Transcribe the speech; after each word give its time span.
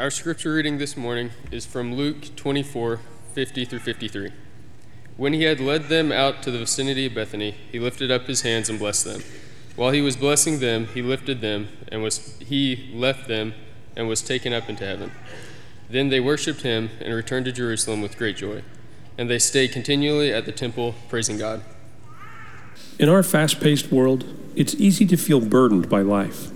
Our 0.00 0.10
scripture 0.10 0.54
reading 0.54 0.78
this 0.78 0.96
morning 0.96 1.28
is 1.50 1.66
from 1.66 1.94
Luke 1.94 2.34
24 2.34 3.00
50 3.34 3.64
through 3.66 3.80
53. 3.80 4.30
When 5.18 5.34
he 5.34 5.42
had 5.42 5.60
led 5.60 5.90
them 5.90 6.10
out 6.10 6.42
to 6.42 6.50
the 6.50 6.60
vicinity 6.60 7.04
of 7.04 7.14
Bethany, 7.14 7.54
he 7.70 7.78
lifted 7.78 8.10
up 8.10 8.26
his 8.26 8.40
hands 8.40 8.70
and 8.70 8.78
blessed 8.78 9.04
them. 9.04 9.22
While 9.76 9.90
he 9.90 10.00
was 10.00 10.16
blessing 10.16 10.60
them, 10.60 10.86
he 10.86 11.02
lifted 11.02 11.42
them 11.42 11.68
and 11.92 12.02
was 12.02 12.38
he 12.38 12.90
left 12.94 13.28
them 13.28 13.52
and 13.94 14.08
was 14.08 14.22
taken 14.22 14.54
up 14.54 14.70
into 14.70 14.86
heaven. 14.86 15.12
Then 15.90 16.08
they 16.08 16.18
worshipped 16.18 16.62
him 16.62 16.88
and 17.02 17.12
returned 17.12 17.44
to 17.44 17.52
Jerusalem 17.52 18.00
with 18.00 18.16
great 18.16 18.38
joy. 18.38 18.62
And 19.18 19.28
they 19.28 19.38
stayed 19.38 19.70
continually 19.70 20.32
at 20.32 20.46
the 20.46 20.52
temple 20.52 20.94
praising 21.10 21.36
God. 21.36 21.60
In 22.98 23.10
our 23.10 23.22
fast 23.22 23.60
paced 23.60 23.92
world, 23.92 24.24
it's 24.56 24.74
easy 24.76 25.04
to 25.04 25.18
feel 25.18 25.42
burdened 25.42 25.90
by 25.90 26.00
life. 26.00 26.46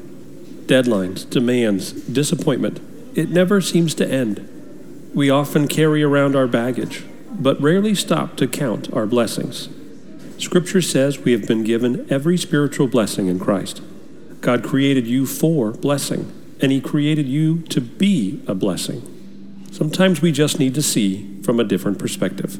Deadlines, 0.65 1.29
demands, 1.29 1.93
disappointment. 1.93 2.81
It 3.15 3.31
never 3.31 3.61
seems 3.61 3.95
to 3.97 4.09
end. 4.09 5.11
We 5.15 5.31
often 5.31 5.69
carry 5.69 6.03
around 6.03 6.35
our 6.35 6.49
baggage, 6.49 7.05
but 7.31 7.61
rarely 7.61 7.95
stop 7.95 8.37
to 8.37 8.49
count 8.49 8.93
our 8.93 9.07
blessings. 9.07 9.69
Scripture 10.39 10.83
says 10.83 11.21
we 11.21 11.33
have 11.33 11.47
been 11.47 11.63
given 11.63 12.07
every 12.11 12.37
spiritual 12.37 12.89
blessing 12.89 13.29
in 13.29 13.39
Christ. 13.39 13.81
God 14.41 14.65
created 14.65 15.07
you 15.07 15.27
for 15.27 15.71
blessing, 15.71 16.31
and 16.61 16.73
He 16.73 16.81
created 16.81 17.29
you 17.29 17.63
to 17.63 17.81
be 17.81 18.43
a 18.49 18.55
blessing. 18.55 19.11
Sometimes 19.71 20.21
we 20.21 20.33
just 20.33 20.59
need 20.59 20.75
to 20.75 20.83
see 20.83 21.41
from 21.43 21.61
a 21.61 21.65
different 21.65 21.99
perspective. 21.99 22.59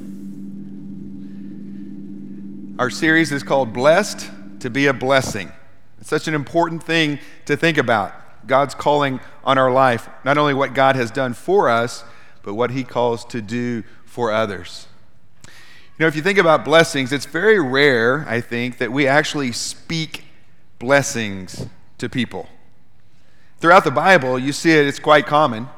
Our 2.79 2.91
series 2.91 3.33
is 3.33 3.43
called 3.43 3.73
Blessed 3.73 4.31
to 4.61 4.71
be 4.71 4.87
a 4.87 4.93
Blessing. 4.93 5.53
It's 6.01 6.09
such 6.09 6.29
an 6.29 6.35
important 6.35 6.83
thing 6.83 7.19
to 7.47 7.57
think 7.57 7.77
about. 7.79 8.13
God's 8.47 8.75
calling 8.75 9.21
on 9.45 9.59
our 9.59 9.71
life, 9.71 10.09
not 10.25 10.39
only 10.39 10.55
what 10.55 10.75
God 10.75 10.97
has 10.97 11.11
done 11.11 11.35
for 11.35 11.69
us, 11.69 12.05
but 12.43 12.55
what 12.55 12.71
He 12.71 12.85
calls 12.85 13.25
to 13.27 13.41
do 13.41 13.83
for 14.05 14.33
others. 14.33 14.87
You 15.47 15.51
know, 16.01 16.07
if 16.07 16.17
you 16.17 16.23
think 16.23 16.39
about 16.39 16.65
blessings, 16.65 17.13
it's 17.13 17.27
very 17.27 17.61
rare, 17.61 18.25
I 18.29 18.41
think, 18.41 18.79
that 18.79 18.91
we 18.91 19.07
actually 19.07 19.53
speak 19.53 20.25
blessings 20.79 21.67
to 21.99 22.09
people. 22.09 22.49
Throughout 23.59 23.85
the 23.85 23.91
Bible, 23.91 24.39
you 24.39 24.53
see 24.53 24.73
it, 24.73 24.87
it's 24.87 24.99
quite 24.99 25.27
common. 25.27 25.69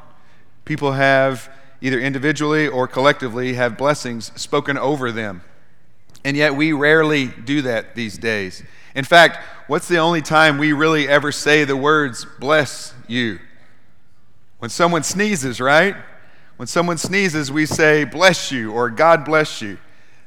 People 0.65 0.93
have, 0.93 1.51
either 1.81 2.01
individually 2.01 2.67
or 2.67 2.89
collectively, 2.89 3.55
have 3.55 3.77
blessings 3.77 4.33
spoken 4.41 4.79
over 4.79 5.13
them. 5.13 5.43
And 6.25 6.37
yet 6.37 6.57
we 6.57 6.73
rarely 6.73 7.29
do 7.29 7.63
that 7.63 7.95
these 7.95 8.19
days. 8.19 8.65
In 8.97 9.05
fact, 9.05 9.39
what's 9.67 9.89
the 9.89 9.99
only 9.99 10.23
time 10.23 10.57
we 10.57 10.73
really 10.73 11.07
ever 11.07 11.31
say 11.31 11.65
the 11.65 11.77
words, 11.77 12.27
bless 12.41 12.95
you? 13.07 13.39
When 14.59 14.71
someone 14.71 15.03
sneezes, 15.03 15.61
right? 15.61 15.95
When 16.57 16.67
someone 16.67 16.97
sneezes, 16.97 17.53
we 17.53 17.67
say, 17.67 18.05
bless 18.05 18.51
you 18.51 18.73
or 18.73 18.89
God 18.89 19.27
bless 19.27 19.61
you. 19.61 19.77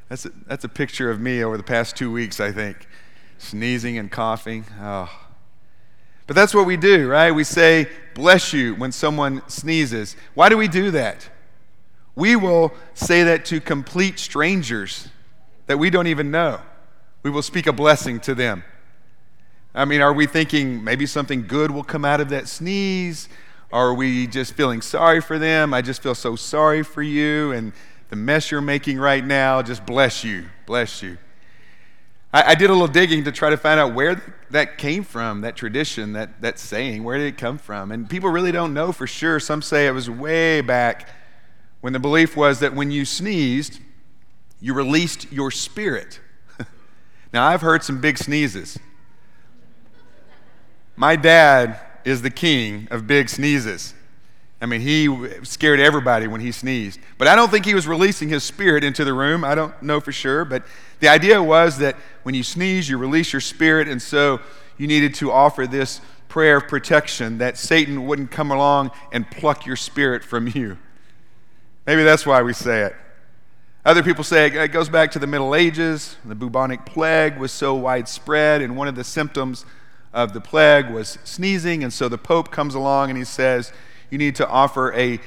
That's 0.08 0.24
a, 0.24 0.30
that's 0.46 0.64
a 0.64 0.68
picture 0.68 1.10
of 1.10 1.20
me 1.20 1.42
over 1.42 1.56
the 1.56 1.64
past 1.64 1.96
two 1.96 2.12
weeks, 2.12 2.38
I 2.38 2.52
think. 2.52 2.86
Sneezing 3.38 3.98
and 3.98 4.08
coughing. 4.08 4.64
Oh. 4.80 5.10
But 6.28 6.36
that's 6.36 6.54
what 6.54 6.64
we 6.64 6.76
do, 6.76 7.08
right? 7.08 7.32
We 7.32 7.42
say, 7.42 7.88
bless 8.14 8.52
you 8.52 8.76
when 8.76 8.92
someone 8.92 9.42
sneezes. 9.48 10.14
Why 10.34 10.48
do 10.48 10.56
we 10.56 10.68
do 10.68 10.92
that? 10.92 11.28
We 12.14 12.36
will 12.36 12.72
say 12.94 13.24
that 13.24 13.44
to 13.46 13.60
complete 13.60 14.20
strangers 14.20 15.08
that 15.66 15.78
we 15.78 15.90
don't 15.90 16.06
even 16.06 16.30
know. 16.30 16.60
We 17.22 17.30
will 17.30 17.42
speak 17.42 17.66
a 17.66 17.72
blessing 17.72 18.20
to 18.20 18.34
them. 18.34 18.64
I 19.74 19.84
mean, 19.84 20.00
are 20.00 20.12
we 20.12 20.26
thinking 20.26 20.82
maybe 20.82 21.06
something 21.06 21.46
good 21.46 21.70
will 21.70 21.84
come 21.84 22.04
out 22.04 22.20
of 22.20 22.30
that 22.30 22.48
sneeze? 22.48 23.28
Are 23.72 23.94
we 23.94 24.26
just 24.26 24.54
feeling 24.54 24.80
sorry 24.80 25.20
for 25.20 25.38
them? 25.38 25.72
I 25.72 25.82
just 25.82 26.02
feel 26.02 26.14
so 26.14 26.34
sorry 26.34 26.82
for 26.82 27.02
you 27.02 27.52
and 27.52 27.72
the 28.08 28.16
mess 28.16 28.50
you're 28.50 28.60
making 28.60 28.98
right 28.98 29.24
now. 29.24 29.62
Just 29.62 29.86
bless 29.86 30.24
you. 30.24 30.46
Bless 30.66 31.02
you. 31.02 31.18
I, 32.32 32.42
I 32.42 32.54
did 32.56 32.70
a 32.70 32.72
little 32.72 32.88
digging 32.88 33.24
to 33.24 33.32
try 33.32 33.50
to 33.50 33.56
find 33.56 33.78
out 33.78 33.94
where 33.94 34.20
that 34.50 34.78
came 34.78 35.04
from, 35.04 35.42
that 35.42 35.54
tradition, 35.54 36.14
that, 36.14 36.40
that 36.42 36.58
saying. 36.58 37.04
Where 37.04 37.18
did 37.18 37.26
it 37.26 37.38
come 37.38 37.58
from? 37.58 37.92
And 37.92 38.10
people 38.10 38.30
really 38.30 38.52
don't 38.52 38.74
know 38.74 38.90
for 38.90 39.06
sure. 39.06 39.38
Some 39.38 39.62
say 39.62 39.86
it 39.86 39.92
was 39.92 40.10
way 40.10 40.62
back 40.62 41.08
when 41.80 41.92
the 41.92 42.00
belief 42.00 42.36
was 42.36 42.58
that 42.60 42.74
when 42.74 42.90
you 42.90 43.04
sneezed, 43.04 43.78
you 44.60 44.74
released 44.74 45.30
your 45.30 45.50
spirit. 45.50 46.18
Now, 47.32 47.46
I've 47.46 47.60
heard 47.60 47.84
some 47.84 48.00
big 48.00 48.18
sneezes. 48.18 48.78
My 50.96 51.16
dad 51.16 51.80
is 52.04 52.22
the 52.22 52.30
king 52.30 52.88
of 52.90 53.06
big 53.06 53.28
sneezes. 53.28 53.94
I 54.60 54.66
mean, 54.66 54.80
he 54.80 55.08
scared 55.44 55.80
everybody 55.80 56.26
when 56.26 56.40
he 56.40 56.52
sneezed. 56.52 57.00
But 57.16 57.28
I 57.28 57.34
don't 57.34 57.50
think 57.50 57.64
he 57.64 57.74
was 57.74 57.86
releasing 57.86 58.28
his 58.28 58.44
spirit 58.44 58.84
into 58.84 59.04
the 59.04 59.14
room. 59.14 59.44
I 59.44 59.54
don't 59.54 59.80
know 59.82 60.00
for 60.00 60.12
sure. 60.12 60.44
But 60.44 60.64
the 60.98 61.08
idea 61.08 61.42
was 61.42 61.78
that 61.78 61.96
when 62.24 62.34
you 62.34 62.42
sneeze, 62.42 62.88
you 62.88 62.98
release 62.98 63.32
your 63.32 63.40
spirit. 63.40 63.88
And 63.88 64.02
so 64.02 64.40
you 64.76 64.86
needed 64.86 65.14
to 65.16 65.32
offer 65.32 65.66
this 65.66 66.00
prayer 66.28 66.58
of 66.58 66.68
protection 66.68 67.38
that 67.38 67.56
Satan 67.56 68.06
wouldn't 68.06 68.30
come 68.30 68.50
along 68.50 68.90
and 69.12 69.30
pluck 69.30 69.64
your 69.64 69.76
spirit 69.76 70.22
from 70.22 70.48
you. 70.48 70.76
Maybe 71.86 72.02
that's 72.02 72.26
why 72.26 72.42
we 72.42 72.52
say 72.52 72.82
it. 72.82 72.96
Other 73.84 74.02
people 74.02 74.24
say 74.24 74.46
it 74.46 74.68
goes 74.68 74.90
back 74.90 75.10
to 75.12 75.18
the 75.18 75.26
Middle 75.26 75.54
Ages. 75.54 76.16
The 76.24 76.34
bubonic 76.34 76.84
plague 76.84 77.38
was 77.38 77.50
so 77.50 77.74
widespread, 77.74 78.60
and 78.60 78.76
one 78.76 78.88
of 78.88 78.94
the 78.94 79.04
symptoms 79.04 79.64
of 80.12 80.34
the 80.34 80.40
plague 80.40 80.90
was 80.90 81.18
sneezing. 81.24 81.82
And 81.82 81.92
so 81.92 82.08
the 82.08 82.18
Pope 82.18 82.50
comes 82.50 82.74
along 82.74 83.08
and 83.08 83.18
he 83.18 83.24
says, 83.24 83.72
You 84.10 84.18
need 84.18 84.36
to 84.36 84.48
offer 84.48 84.92
a, 84.92 85.18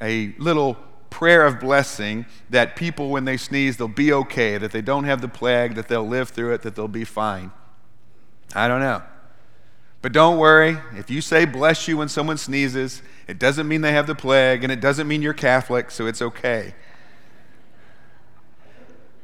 a 0.00 0.34
little 0.38 0.76
prayer 1.10 1.44
of 1.44 1.58
blessing 1.58 2.26
that 2.48 2.76
people, 2.76 3.10
when 3.10 3.24
they 3.24 3.36
sneeze, 3.36 3.76
they'll 3.76 3.88
be 3.88 4.12
okay, 4.12 4.56
that 4.56 4.70
they 4.70 4.82
don't 4.82 5.04
have 5.04 5.20
the 5.20 5.28
plague, 5.28 5.74
that 5.74 5.88
they'll 5.88 6.06
live 6.06 6.28
through 6.28 6.54
it, 6.54 6.62
that 6.62 6.76
they'll 6.76 6.86
be 6.86 7.04
fine. 7.04 7.50
I 8.54 8.68
don't 8.68 8.80
know. 8.80 9.02
But 10.02 10.12
don't 10.12 10.38
worry, 10.38 10.78
if 10.96 11.10
you 11.10 11.20
say 11.20 11.44
bless 11.44 11.88
you 11.88 11.96
when 11.96 12.08
someone 12.08 12.38
sneezes, 12.38 13.02
it 13.26 13.38
doesn't 13.38 13.66
mean 13.66 13.80
they 13.80 13.92
have 13.92 14.06
the 14.06 14.14
plague, 14.14 14.62
and 14.62 14.72
it 14.72 14.80
doesn't 14.80 15.08
mean 15.08 15.20
you're 15.22 15.34
Catholic, 15.34 15.90
so 15.90 16.06
it's 16.06 16.22
okay. 16.22 16.74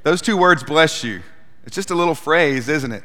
Those 0.07 0.23
two 0.23 0.37
words, 0.37 0.63
bless 0.63 1.03
you, 1.03 1.21
it's 1.65 1.75
just 1.75 1.91
a 1.91 1.95
little 1.97 2.15
phrase, 2.15 2.69
isn't 2.69 2.93
it? 2.93 3.03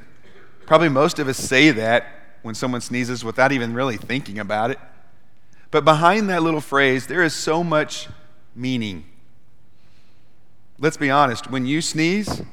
Probably 0.67 0.87
most 0.87 1.17
of 1.17 1.27
us 1.27 1.35
say 1.35 1.71
that 1.71 2.05
when 2.43 2.53
someone 2.53 2.79
sneezes 2.79 3.25
without 3.25 3.51
even 3.51 3.73
really 3.73 3.97
thinking 3.97 4.37
about 4.37 4.69
it. 4.69 4.77
But 5.71 5.83
behind 5.83 6.29
that 6.29 6.43
little 6.43 6.61
phrase, 6.61 7.07
there 7.07 7.23
is 7.23 7.33
so 7.33 7.63
much 7.63 8.07
meaning. 8.55 9.05
Let's 10.77 10.95
be 10.95 11.09
honest, 11.09 11.49
when 11.49 11.65
you 11.65 11.81
sneeze, 11.81 12.43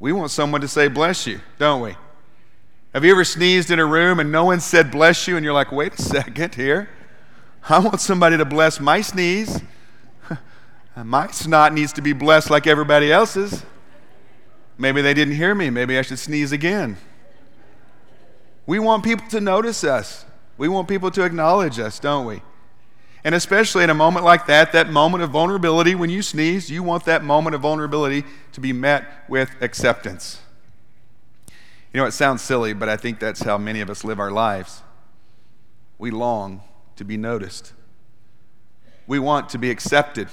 we 0.00 0.12
want 0.12 0.30
someone 0.30 0.62
to 0.62 0.68
say 0.68 0.88
bless 0.88 1.26
you, 1.26 1.42
don't 1.58 1.82
we? 1.82 1.94
Have 2.94 3.04
you 3.04 3.10
ever 3.10 3.22
sneezed 3.22 3.70
in 3.70 3.78
a 3.78 3.84
room 3.84 4.18
and 4.18 4.32
no 4.32 4.46
one 4.46 4.60
said 4.60 4.90
bless 4.90 5.28
you 5.28 5.36
and 5.36 5.44
you're 5.44 5.52
like, 5.52 5.72
wait 5.72 5.92
a 5.92 6.00
second 6.00 6.54
here? 6.54 6.88
I 7.68 7.80
want 7.80 8.00
somebody 8.00 8.38
to 8.38 8.46
bless 8.46 8.80
my 8.80 9.02
sneeze. 9.02 9.60
my 10.96 11.26
snot 11.32 11.74
needs 11.74 11.92
to 11.92 12.00
be 12.00 12.14
blessed 12.14 12.48
like 12.48 12.66
everybody 12.66 13.12
else's. 13.12 13.62
Maybe 14.76 15.02
they 15.02 15.14
didn't 15.14 15.34
hear 15.34 15.54
me. 15.54 15.70
Maybe 15.70 15.98
I 15.98 16.02
should 16.02 16.18
sneeze 16.18 16.52
again. 16.52 16.96
We 18.66 18.78
want 18.78 19.04
people 19.04 19.26
to 19.28 19.40
notice 19.40 19.84
us. 19.84 20.24
We 20.56 20.68
want 20.68 20.88
people 20.88 21.10
to 21.12 21.24
acknowledge 21.24 21.78
us, 21.78 21.98
don't 21.98 22.26
we? 22.26 22.42
And 23.24 23.34
especially 23.34 23.84
in 23.84 23.90
a 23.90 23.94
moment 23.94 24.24
like 24.24 24.46
that, 24.46 24.72
that 24.72 24.90
moment 24.90 25.22
of 25.24 25.30
vulnerability 25.30 25.94
when 25.94 26.10
you 26.10 26.20
sneeze, 26.20 26.70
you 26.70 26.82
want 26.82 27.04
that 27.06 27.24
moment 27.24 27.54
of 27.54 27.62
vulnerability 27.62 28.24
to 28.52 28.60
be 28.60 28.72
met 28.72 29.24
with 29.28 29.50
acceptance. 29.62 30.40
You 31.92 32.00
know, 32.00 32.06
it 32.06 32.12
sounds 32.12 32.42
silly, 32.42 32.74
but 32.74 32.88
I 32.88 32.96
think 32.96 33.20
that's 33.20 33.40
how 33.40 33.56
many 33.56 33.80
of 33.80 33.88
us 33.88 34.04
live 34.04 34.20
our 34.20 34.30
lives. 34.30 34.82
We 35.96 36.10
long 36.10 36.62
to 36.96 37.04
be 37.04 37.16
noticed, 37.16 37.72
we 39.06 39.18
want 39.18 39.48
to 39.50 39.58
be 39.58 39.70
accepted. 39.70 40.28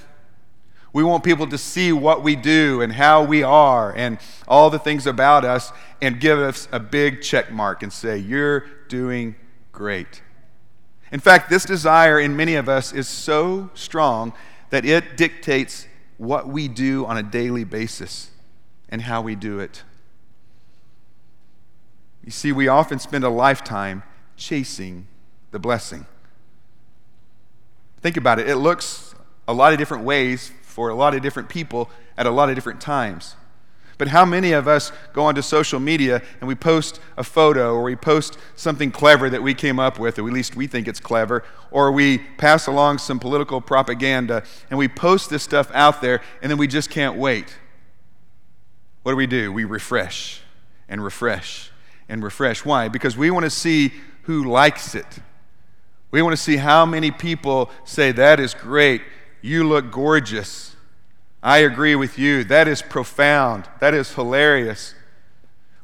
We 0.93 1.03
want 1.03 1.23
people 1.23 1.47
to 1.47 1.57
see 1.57 1.93
what 1.93 2.21
we 2.21 2.35
do 2.35 2.81
and 2.81 2.91
how 2.91 3.23
we 3.23 3.43
are 3.43 3.93
and 3.95 4.17
all 4.47 4.69
the 4.69 4.79
things 4.79 5.07
about 5.07 5.45
us 5.45 5.71
and 6.01 6.19
give 6.19 6.37
us 6.37 6.67
a 6.71 6.79
big 6.79 7.21
check 7.21 7.51
mark 7.51 7.81
and 7.81 7.93
say, 7.93 8.17
You're 8.17 8.65
doing 8.89 9.35
great. 9.71 10.21
In 11.11 11.19
fact, 11.19 11.49
this 11.49 11.65
desire 11.65 12.19
in 12.19 12.35
many 12.35 12.55
of 12.55 12.67
us 12.67 12.93
is 12.93 13.07
so 13.07 13.69
strong 13.73 14.33
that 14.69 14.85
it 14.85 15.17
dictates 15.17 15.87
what 16.17 16.47
we 16.47 16.67
do 16.67 17.05
on 17.05 17.17
a 17.17 17.23
daily 17.23 17.63
basis 17.63 18.31
and 18.89 19.01
how 19.01 19.21
we 19.21 19.35
do 19.35 19.59
it. 19.59 19.83
You 22.23 22.31
see, 22.31 22.51
we 22.51 22.67
often 22.67 22.99
spend 22.99 23.23
a 23.23 23.29
lifetime 23.29 24.03
chasing 24.37 25.07
the 25.51 25.59
blessing. 25.59 26.05
Think 28.01 28.17
about 28.17 28.39
it. 28.39 28.47
It 28.47 28.57
looks 28.57 29.15
a 29.47 29.53
lot 29.53 29.73
of 29.73 29.79
different 29.79 30.03
ways 30.03 30.51
for 30.71 30.89
a 30.89 30.95
lot 30.95 31.13
of 31.13 31.21
different 31.21 31.49
people 31.49 31.89
at 32.17 32.25
a 32.25 32.31
lot 32.31 32.49
of 32.49 32.55
different 32.55 32.81
times. 32.81 33.35
But 34.01 34.07
how 34.07 34.25
many 34.25 34.51
of 34.53 34.67
us 34.67 34.91
go 35.13 35.25
onto 35.25 35.43
social 35.43 35.79
media 35.79 36.23
and 36.39 36.47
we 36.47 36.55
post 36.55 36.99
a 37.17 37.23
photo 37.23 37.75
or 37.75 37.83
we 37.83 37.95
post 37.95 38.35
something 38.55 38.89
clever 38.89 39.29
that 39.29 39.43
we 39.43 39.53
came 39.53 39.79
up 39.79 39.99
with, 39.99 40.17
or 40.17 40.27
at 40.27 40.33
least 40.33 40.55
we 40.55 40.65
think 40.65 40.87
it's 40.87 40.99
clever, 40.99 41.43
or 41.69 41.91
we 41.91 42.17
pass 42.17 42.65
along 42.65 42.97
some 42.97 43.19
political 43.19 43.61
propaganda 43.61 44.43
and 44.71 44.79
we 44.79 44.87
post 44.87 45.29
this 45.29 45.43
stuff 45.43 45.69
out 45.71 46.01
there 46.01 46.21
and 46.41 46.49
then 46.49 46.57
we 46.57 46.65
just 46.65 46.89
can't 46.89 47.15
wait? 47.15 47.55
What 49.03 49.11
do 49.11 49.17
we 49.17 49.27
do? 49.27 49.53
We 49.53 49.65
refresh 49.65 50.41
and 50.89 51.03
refresh 51.03 51.69
and 52.09 52.23
refresh. 52.23 52.65
Why? 52.65 52.87
Because 52.87 53.15
we 53.15 53.29
want 53.29 53.43
to 53.43 53.51
see 53.51 53.93
who 54.23 54.45
likes 54.45 54.95
it. 54.95 55.19
We 56.09 56.21
want 56.23 56.35
to 56.35 56.41
see 56.41 56.57
how 56.57 56.85
many 56.85 57.11
people 57.11 57.69
say, 57.85 58.11
That 58.11 58.39
is 58.39 58.53
great. 58.53 59.01
You 59.41 59.67
look 59.67 59.91
gorgeous. 59.91 60.75
I 61.43 61.59
agree 61.59 61.95
with 61.95 62.19
you. 62.19 62.43
That 62.43 62.67
is 62.67 62.81
profound. 62.81 63.67
That 63.79 63.93
is 63.93 64.13
hilarious. 64.13 64.93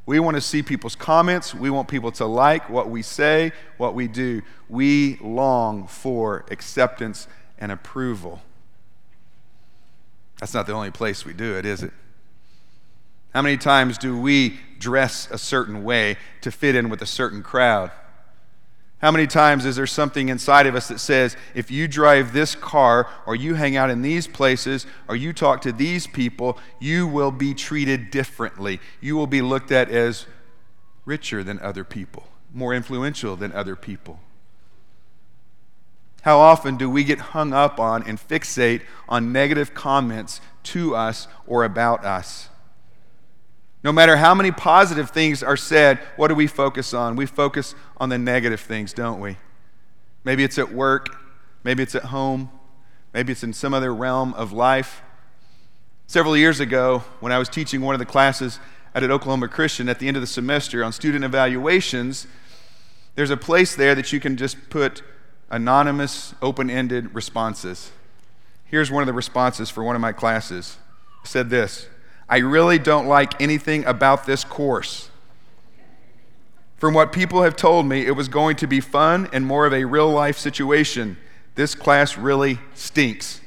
We 0.06 0.20
want 0.20 0.36
to 0.36 0.42
see 0.42 0.64
people's 0.64 0.96
comments. 0.96 1.54
We 1.54 1.70
want 1.70 1.88
people 1.88 2.12
to 2.14 2.26
like 2.26 2.70
what 2.70 2.90
we 2.90 3.02
say, 3.02 3.52
what 3.78 3.94
we 3.94 4.08
do. 4.08 4.42
We 4.70 5.18
long 5.22 5.88
for 5.88 6.46
acceptance 6.50 7.28
and 7.58 7.72
approval. 7.72 8.42
That's 10.40 10.54
not 10.54 10.68
the 10.68 10.74
only 10.74 10.92
place 10.92 11.26
we 11.26 11.34
do 11.34 11.58
it, 11.58 11.66
is 11.66 11.82
it? 11.82 11.92
How 13.34 13.42
many 13.42 13.58
times 13.58 13.98
do 13.98 14.20
we 14.20 14.60
dress 14.80 15.28
a 15.32 15.38
certain 15.38 15.84
way 15.84 16.18
to 16.42 16.52
fit 16.52 16.76
in 16.76 16.90
with 16.90 17.02
a 17.02 17.06
certain 17.06 17.44
crowd? 17.44 17.92
How 19.00 19.12
many 19.12 19.28
times 19.28 19.66
is 19.66 19.76
there 19.76 19.86
something 19.86 20.30
inside 20.30 20.66
of 20.66 20.74
us 20.74 20.88
that 20.88 21.00
says, 21.00 21.38
if 21.54 21.70
you 21.70 21.88
drive 21.88 22.34
this 22.34 22.56
car, 22.56 23.08
or 23.28 23.36
you 23.36 23.54
hang 23.54 23.76
out 23.76 23.92
in 23.92 24.02
these 24.02 24.26
places, 24.26 24.88
or 25.08 25.16
you 25.16 25.34
talk 25.34 25.62
to 25.62 25.72
these 25.72 26.08
people, 26.08 26.58
you 26.80 27.08
will 27.08 27.30
be 27.30 27.54
treated 27.54 28.10
differently? 28.10 28.80
You 29.00 29.16
will 29.16 29.28
be 29.28 29.42
looked 29.42 29.72
at 29.72 29.92
as 29.92 30.26
richer 31.06 31.44
than 31.44 31.60
other 31.60 31.84
people, 31.84 32.28
more 32.52 32.74
influential 32.74 33.36
than 33.36 33.52
other 33.52 33.76
people. 33.76 34.20
How 36.24 36.40
often 36.40 36.76
do 36.76 36.90
we 36.90 37.04
get 37.04 37.20
hung 37.20 37.54
up 37.54 37.80
on 37.80 38.02
and 38.04 38.20
fixate 38.20 38.82
on 39.08 39.32
negative 39.32 39.76
comments 39.76 40.42
to 40.64 40.96
us 40.96 41.28
or 41.46 41.64
about 41.64 42.04
us? 42.04 42.50
No 43.88 43.94
matter 43.94 44.18
how 44.18 44.36
many 44.36 44.52
positive 44.52 45.12
things 45.12 45.42
are 45.42 45.56
said, 45.56 46.00
what 46.18 46.28
do 46.28 46.36
we 46.36 46.46
focus 46.46 46.94
on? 46.94 47.16
We 47.16 47.26
focus 47.26 47.74
on 47.96 48.10
the 48.10 48.18
negative 48.18 48.60
things, 48.60 48.92
don't 48.92 49.22
we? 49.22 49.38
Maybe 50.26 50.44
it's 50.44 50.58
at 50.58 50.74
work, 50.74 51.16
maybe 51.64 51.84
it's 51.84 51.96
at 51.96 52.04
home, 52.04 52.52
maybe 53.14 53.32
it's 53.32 53.44
in 53.44 53.54
some 53.54 53.74
other 53.74 53.96
realm 53.96 54.34
of 54.34 54.52
life. 54.52 55.02
Several 56.06 56.36
years 56.36 56.60
ago, 56.60 57.06
when 57.22 57.32
I 57.32 57.38
was 57.40 57.48
teaching 57.48 57.80
one 57.80 57.96
of 57.96 58.00
the 58.00 58.06
classes 58.06 58.60
at 58.94 59.04
an 59.04 59.12
Oklahoma 59.12 59.48
Christian 59.48 59.88
at 59.88 60.00
the 60.00 60.10
end 60.10 60.18
of 60.18 60.22
the 60.22 60.28
semester 60.28 60.84
on 60.84 60.92
student 60.92 61.24
evaluations, 61.24 62.28
there's 63.16 63.30
a 63.30 63.38
place 63.38 63.74
there 63.74 63.96
that 63.96 64.12
you 64.12 64.20
can 64.20 64.36
just 64.36 64.70
put 64.70 65.02
anonymous, 65.50 66.36
open 66.42 66.70
ended 66.70 67.16
responses. 67.16 67.92
Here's 68.66 68.92
one 68.92 69.02
of 69.02 69.08
the 69.08 69.14
responses 69.14 69.70
for 69.70 69.82
one 69.82 69.96
of 69.96 70.02
my 70.02 70.12
classes. 70.12 70.76
It 71.24 71.30
said 71.30 71.50
this 71.50 71.88
I 72.30 72.38
really 72.38 72.78
don't 72.78 73.08
like 73.08 73.42
anything 73.42 73.86
about 73.86 74.26
this 74.26 74.44
course. 74.44 75.10
From 76.78 76.94
what 76.94 77.12
people 77.12 77.42
have 77.44 77.56
told 77.56 77.86
me, 77.86 78.06
it 78.06 78.12
was 78.12 78.28
going 78.28 78.56
to 78.58 78.68
be 78.68 78.80
fun 78.80 79.30
and 79.34 79.46
more 79.46 79.66
of 79.66 79.74
a 79.74 79.86
real 79.86 80.12
life 80.12 80.38
situation. 80.38 81.18
This 81.56 81.74
class 81.74 82.18
really 82.18 82.60
stinks. 82.76 83.42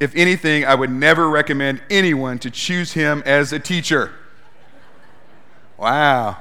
If 0.00 0.14
anything, 0.16 0.64
I 0.64 0.74
would 0.74 0.90
never 0.90 1.28
recommend 1.28 1.82
anyone 1.90 2.38
to 2.40 2.50
choose 2.50 2.92
him 2.92 3.22
as 3.24 3.52
a 3.52 3.58
teacher. 3.58 4.12
Wow. 5.76 6.38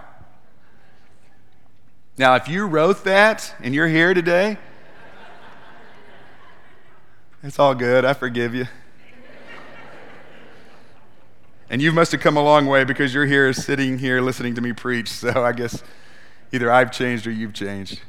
Now, 2.18 2.36
if 2.36 2.48
you 2.48 2.66
wrote 2.66 3.04
that 3.04 3.54
and 3.62 3.76
you're 3.76 3.88
here 3.88 4.14
today, 4.16 4.58
it's 7.44 7.60
all 7.60 7.76
good. 7.76 8.04
I 8.04 8.14
forgive 8.14 8.56
you. 8.56 8.66
And 11.70 11.82
you 11.82 11.92
must 11.92 12.12
have 12.14 12.22
come 12.22 12.38
a 12.38 12.44
long 12.44 12.66
way 12.66 12.84
because 12.84 13.14
you're 13.14 13.26
here 13.26 13.52
sitting 13.54 14.00
here 14.00 14.22
listening 14.22 14.56
to 14.56 14.62
me 14.62 14.74
preach. 14.74 15.10
So 15.10 15.44
I 15.44 15.52
guess 15.52 15.84
either 16.52 16.72
I've 16.72 16.92
changed 16.92 17.28
or 17.28 17.32
you've 17.32 17.54
changed. 17.54 18.02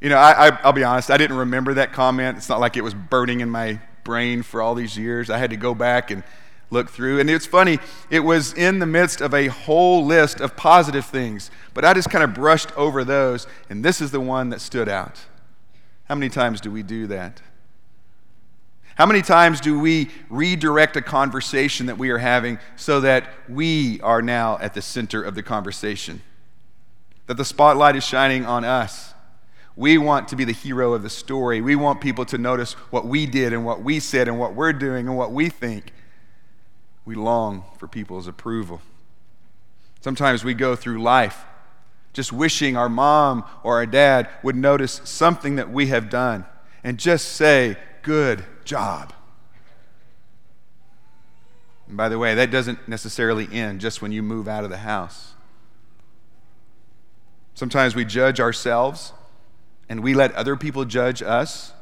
You 0.00 0.08
know, 0.08 0.16
I, 0.16 0.56
will 0.64 0.72
be 0.72 0.84
honest, 0.84 1.10
I 1.10 1.16
didn't 1.16 1.36
remember 1.36 1.74
that 1.74 1.92
comment. 1.92 2.36
It's 2.36 2.48
not 2.48 2.60
like 2.60 2.76
it 2.76 2.84
was 2.84 2.94
burning 2.94 3.40
in 3.40 3.50
my 3.50 3.80
brain 4.04 4.42
for 4.42 4.62
all 4.62 4.74
these 4.74 4.96
years. 4.96 5.28
I 5.28 5.38
had 5.38 5.50
to 5.50 5.56
go 5.56 5.74
back 5.74 6.10
and 6.12 6.22
look 6.70 6.90
through. 6.90 7.20
And 7.20 7.28
it's 7.30 7.46
funny, 7.46 7.78
it 8.10 8.20
was 8.20 8.52
in 8.52 8.78
the 8.78 8.86
midst 8.86 9.20
of 9.20 9.34
a 9.34 9.48
whole 9.48 10.04
list 10.04 10.40
of 10.40 10.56
positive 10.56 11.04
things, 11.04 11.50
but 11.74 11.84
I 11.84 11.94
just 11.94 12.10
kind 12.10 12.22
of 12.22 12.34
brushed 12.34 12.76
over 12.76 13.04
those, 13.04 13.46
and 13.70 13.84
this 13.84 14.00
is 14.00 14.10
the 14.10 14.20
one 14.20 14.50
that 14.50 14.60
stood 14.60 14.88
out. 14.88 15.20
How 16.04 16.14
many 16.14 16.28
times 16.28 16.60
do 16.60 16.70
we 16.70 16.82
do 16.82 17.06
that? 17.08 17.40
How 18.98 19.06
many 19.06 19.22
times 19.22 19.60
do 19.60 19.78
we 19.78 20.10
redirect 20.28 20.96
a 20.96 21.02
conversation 21.02 21.86
that 21.86 21.98
we 21.98 22.10
are 22.10 22.18
having 22.18 22.58
so 22.74 23.00
that 23.02 23.28
we 23.48 24.00
are 24.00 24.20
now 24.20 24.58
at 24.58 24.74
the 24.74 24.82
center 24.82 25.22
of 25.22 25.36
the 25.36 25.42
conversation? 25.44 26.20
That 27.28 27.36
the 27.36 27.44
spotlight 27.44 27.94
is 27.94 28.02
shining 28.02 28.44
on 28.44 28.64
us. 28.64 29.14
We 29.76 29.98
want 29.98 30.26
to 30.28 30.36
be 30.36 30.42
the 30.42 30.52
hero 30.52 30.94
of 30.94 31.04
the 31.04 31.10
story. 31.10 31.60
We 31.60 31.76
want 31.76 32.00
people 32.00 32.24
to 32.24 32.38
notice 32.38 32.72
what 32.90 33.06
we 33.06 33.24
did 33.24 33.52
and 33.52 33.64
what 33.64 33.84
we 33.84 34.00
said 34.00 34.26
and 34.26 34.36
what 34.36 34.56
we're 34.56 34.72
doing 34.72 35.06
and 35.06 35.16
what 35.16 35.30
we 35.30 35.48
think. 35.48 35.92
We 37.04 37.14
long 37.14 37.66
for 37.78 37.86
people's 37.86 38.26
approval. 38.26 38.82
Sometimes 40.00 40.42
we 40.42 40.54
go 40.54 40.74
through 40.74 41.00
life 41.00 41.44
just 42.12 42.32
wishing 42.32 42.76
our 42.76 42.88
mom 42.88 43.44
or 43.62 43.76
our 43.76 43.86
dad 43.86 44.28
would 44.42 44.56
notice 44.56 45.00
something 45.04 45.54
that 45.54 45.70
we 45.70 45.86
have 45.86 46.10
done 46.10 46.46
and 46.82 46.98
just 46.98 47.28
say, 47.28 47.76
Good 48.02 48.44
job. 48.68 49.14
And 51.88 51.96
by 51.96 52.08
the 52.08 52.18
way, 52.18 52.34
that 52.34 52.50
doesn't 52.50 52.86
necessarily 52.86 53.48
end 53.50 53.80
just 53.80 54.02
when 54.02 54.12
you 54.12 54.22
move 54.22 54.46
out 54.46 54.62
of 54.62 54.70
the 54.70 54.78
house. 54.78 55.32
Sometimes 57.54 57.96
we 57.96 58.04
judge 58.04 58.38
ourselves 58.38 59.12
and 59.88 60.00
we 60.00 60.14
let 60.14 60.32
other 60.34 60.54
people 60.54 60.84
judge 60.84 61.22
us 61.22 61.72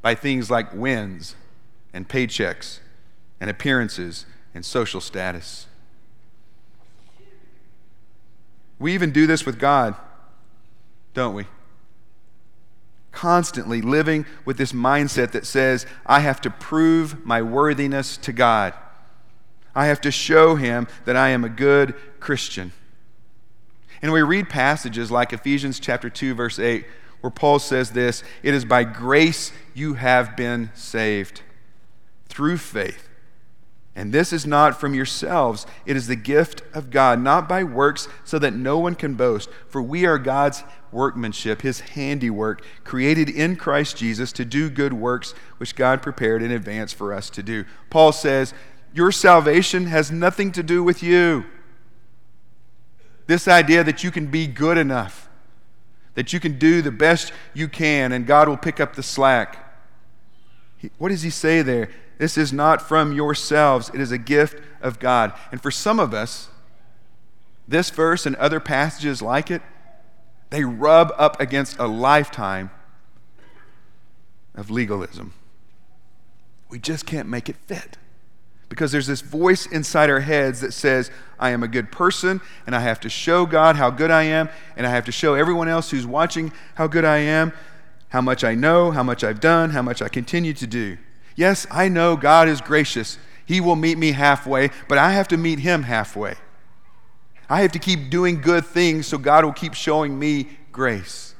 by 0.00 0.14
things 0.14 0.50
like 0.50 0.72
wins 0.72 1.36
and 1.92 2.08
paychecks 2.08 2.80
and 3.38 3.50
appearances 3.50 4.24
and 4.54 4.64
social 4.64 5.02
status. 5.02 5.66
We 8.78 8.94
even 8.94 9.12
do 9.12 9.26
this 9.26 9.44
with 9.44 9.58
God, 9.58 9.94
don't 11.12 11.34
we? 11.34 11.44
Constantly 13.12 13.82
living 13.82 14.24
with 14.44 14.56
this 14.56 14.72
mindset 14.72 15.32
that 15.32 15.46
says, 15.46 15.86
I 16.06 16.20
have 16.20 16.40
to 16.42 16.50
prove 16.50 17.24
my 17.24 17.42
worthiness 17.42 18.16
to 18.18 18.32
God. 18.32 18.72
I 19.74 19.86
have 19.86 20.00
to 20.02 20.10
show 20.10 20.56
Him 20.56 20.88
that 21.04 21.16
I 21.16 21.30
am 21.30 21.44
a 21.44 21.48
good 21.48 21.94
Christian. 22.20 22.72
And 24.02 24.12
we 24.12 24.22
read 24.22 24.48
passages 24.48 25.10
like 25.10 25.32
Ephesians 25.32 25.78
chapter 25.78 26.08
2, 26.08 26.34
verse 26.34 26.58
8, 26.58 26.86
where 27.20 27.30
Paul 27.30 27.58
says 27.58 27.90
this 27.90 28.22
It 28.42 28.54
is 28.54 28.64
by 28.64 28.84
grace 28.84 29.52
you 29.74 29.94
have 29.94 30.36
been 30.36 30.70
saved 30.74 31.42
through 32.28 32.56
faith. 32.56 33.09
And 33.96 34.12
this 34.12 34.32
is 34.32 34.46
not 34.46 34.78
from 34.78 34.94
yourselves, 34.94 35.66
it 35.84 35.96
is 35.96 36.06
the 36.06 36.16
gift 36.16 36.62
of 36.72 36.90
God, 36.90 37.20
not 37.20 37.48
by 37.48 37.64
works, 37.64 38.08
so 38.24 38.38
that 38.38 38.54
no 38.54 38.78
one 38.78 38.94
can 38.94 39.14
boast. 39.14 39.50
For 39.68 39.82
we 39.82 40.06
are 40.06 40.18
God's 40.18 40.62
workmanship, 40.92 41.62
his 41.62 41.80
handiwork, 41.80 42.64
created 42.84 43.28
in 43.28 43.56
Christ 43.56 43.96
Jesus 43.96 44.32
to 44.32 44.44
do 44.44 44.70
good 44.70 44.92
works 44.92 45.34
which 45.58 45.74
God 45.74 46.02
prepared 46.02 46.42
in 46.42 46.52
advance 46.52 46.92
for 46.92 47.12
us 47.12 47.30
to 47.30 47.42
do. 47.42 47.64
Paul 47.90 48.12
says, 48.12 48.54
Your 48.94 49.10
salvation 49.10 49.86
has 49.86 50.10
nothing 50.10 50.52
to 50.52 50.62
do 50.62 50.84
with 50.84 51.02
you. 51.02 51.44
This 53.26 53.48
idea 53.48 53.82
that 53.84 54.04
you 54.04 54.10
can 54.12 54.26
be 54.26 54.46
good 54.46 54.78
enough, 54.78 55.28
that 56.14 56.32
you 56.32 56.38
can 56.38 56.58
do 56.58 56.80
the 56.80 56.92
best 56.92 57.32
you 57.54 57.68
can, 57.68 58.12
and 58.12 58.26
God 58.26 58.48
will 58.48 58.56
pick 58.56 58.78
up 58.78 58.94
the 58.94 59.02
slack. 59.02 59.66
What 60.98 61.08
does 61.08 61.22
he 61.22 61.30
say 61.30 61.62
there? 61.62 61.90
This 62.20 62.36
is 62.36 62.52
not 62.52 62.82
from 62.82 63.14
yourselves, 63.14 63.90
it 63.94 63.98
is 63.98 64.12
a 64.12 64.18
gift 64.18 64.62
of 64.82 64.98
God. 64.98 65.32
And 65.50 65.62
for 65.62 65.70
some 65.70 65.98
of 65.98 66.12
us, 66.12 66.50
this 67.66 67.88
verse 67.88 68.26
and 68.26 68.36
other 68.36 68.60
passages 68.60 69.22
like 69.22 69.50
it 69.50 69.62
they 70.50 70.64
rub 70.64 71.12
up 71.16 71.40
against 71.40 71.78
a 71.78 71.86
lifetime 71.86 72.70
of 74.54 74.68
legalism. 74.68 75.32
We 76.68 76.78
just 76.78 77.06
can't 77.06 77.28
make 77.28 77.48
it 77.48 77.56
fit. 77.66 77.96
Because 78.68 78.92
there's 78.92 79.06
this 79.06 79.22
voice 79.22 79.64
inside 79.64 80.10
our 80.10 80.20
heads 80.20 80.60
that 80.60 80.72
says, 80.72 81.10
I 81.38 81.50
am 81.50 81.62
a 81.62 81.68
good 81.68 81.90
person, 81.90 82.40
and 82.66 82.74
I 82.76 82.80
have 82.80 83.00
to 83.00 83.08
show 83.08 83.46
God 83.46 83.76
how 83.76 83.90
good 83.90 84.10
I 84.10 84.24
am, 84.24 84.50
and 84.76 84.86
I 84.86 84.90
have 84.90 85.04
to 85.06 85.12
show 85.12 85.34
everyone 85.34 85.68
else 85.68 85.90
who's 85.90 86.06
watching 86.06 86.52
how 86.74 86.86
good 86.86 87.04
I 87.04 87.18
am, 87.18 87.52
how 88.08 88.20
much 88.20 88.44
I 88.44 88.54
know, 88.54 88.90
how 88.90 89.04
much 89.04 89.24
I've 89.24 89.40
done, 89.40 89.70
how 89.70 89.82
much 89.82 90.02
I 90.02 90.08
continue 90.08 90.52
to 90.52 90.66
do. 90.66 90.98
Yes, 91.36 91.66
I 91.70 91.88
know 91.88 92.16
God 92.16 92.48
is 92.48 92.60
gracious. 92.60 93.18
He 93.46 93.60
will 93.60 93.76
meet 93.76 93.98
me 93.98 94.12
halfway, 94.12 94.70
but 94.88 94.98
I 94.98 95.12
have 95.12 95.28
to 95.28 95.36
meet 95.36 95.60
him 95.60 95.82
halfway. 95.84 96.34
I 97.48 97.62
have 97.62 97.72
to 97.72 97.78
keep 97.78 98.10
doing 98.10 98.40
good 98.40 98.64
things 98.64 99.06
so 99.06 99.18
God 99.18 99.44
will 99.44 99.52
keep 99.52 99.74
showing 99.74 100.18
me 100.18 100.48
grace. 100.70 101.34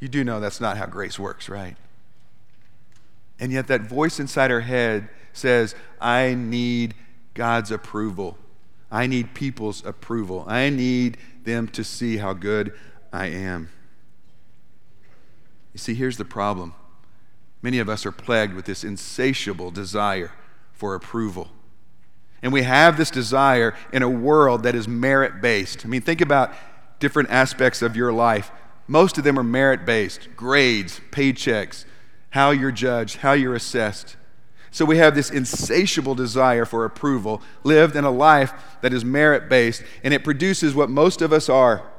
You 0.00 0.08
do 0.08 0.24
know 0.24 0.40
that's 0.40 0.60
not 0.60 0.78
how 0.78 0.86
grace 0.86 1.18
works, 1.18 1.48
right? 1.48 1.76
And 3.38 3.52
yet, 3.52 3.66
that 3.66 3.82
voice 3.82 4.20
inside 4.20 4.50
our 4.50 4.60
head 4.60 5.08
says, 5.32 5.74
I 6.00 6.34
need 6.34 6.94
God's 7.34 7.70
approval. 7.70 8.38
I 8.90 9.06
need 9.06 9.34
people's 9.34 9.84
approval. 9.84 10.44
I 10.46 10.70
need 10.70 11.18
them 11.44 11.68
to 11.68 11.82
see 11.82 12.18
how 12.18 12.32
good 12.34 12.72
I 13.12 13.26
am. 13.26 13.68
You 15.72 15.78
see, 15.78 15.94
here's 15.94 16.16
the 16.16 16.24
problem 16.24 16.74
many 17.62 17.78
of 17.78 17.88
us 17.88 18.04
are 18.04 18.12
plagued 18.12 18.54
with 18.54 18.66
this 18.66 18.84
insatiable 18.84 19.70
desire 19.70 20.32
for 20.72 20.94
approval. 20.94 21.48
And 22.42 22.52
we 22.52 22.62
have 22.62 22.96
this 22.96 23.10
desire 23.10 23.74
in 23.92 24.02
a 24.02 24.08
world 24.08 24.64
that 24.64 24.74
is 24.74 24.88
merit 24.88 25.40
based. 25.40 25.86
I 25.86 25.88
mean, 25.88 26.02
think 26.02 26.20
about 26.20 26.52
different 26.98 27.30
aspects 27.30 27.82
of 27.82 27.96
your 27.96 28.12
life. 28.12 28.50
Most 28.88 29.16
of 29.16 29.24
them 29.24 29.38
are 29.38 29.44
merit 29.44 29.86
based 29.86 30.28
grades, 30.36 31.00
paychecks, 31.12 31.84
how 32.30 32.50
you're 32.50 32.72
judged, 32.72 33.18
how 33.18 33.32
you're 33.32 33.54
assessed. 33.54 34.16
So 34.72 34.84
we 34.84 34.96
have 34.96 35.14
this 35.14 35.30
insatiable 35.30 36.14
desire 36.14 36.64
for 36.64 36.84
approval, 36.84 37.42
lived 37.62 37.94
in 37.94 38.04
a 38.04 38.10
life 38.10 38.52
that 38.80 38.92
is 38.92 39.04
merit 39.04 39.48
based, 39.48 39.84
and 40.02 40.14
it 40.14 40.24
produces 40.24 40.74
what 40.74 40.88
most 40.90 41.22
of 41.22 41.32
us 41.32 41.48
are 41.48 41.90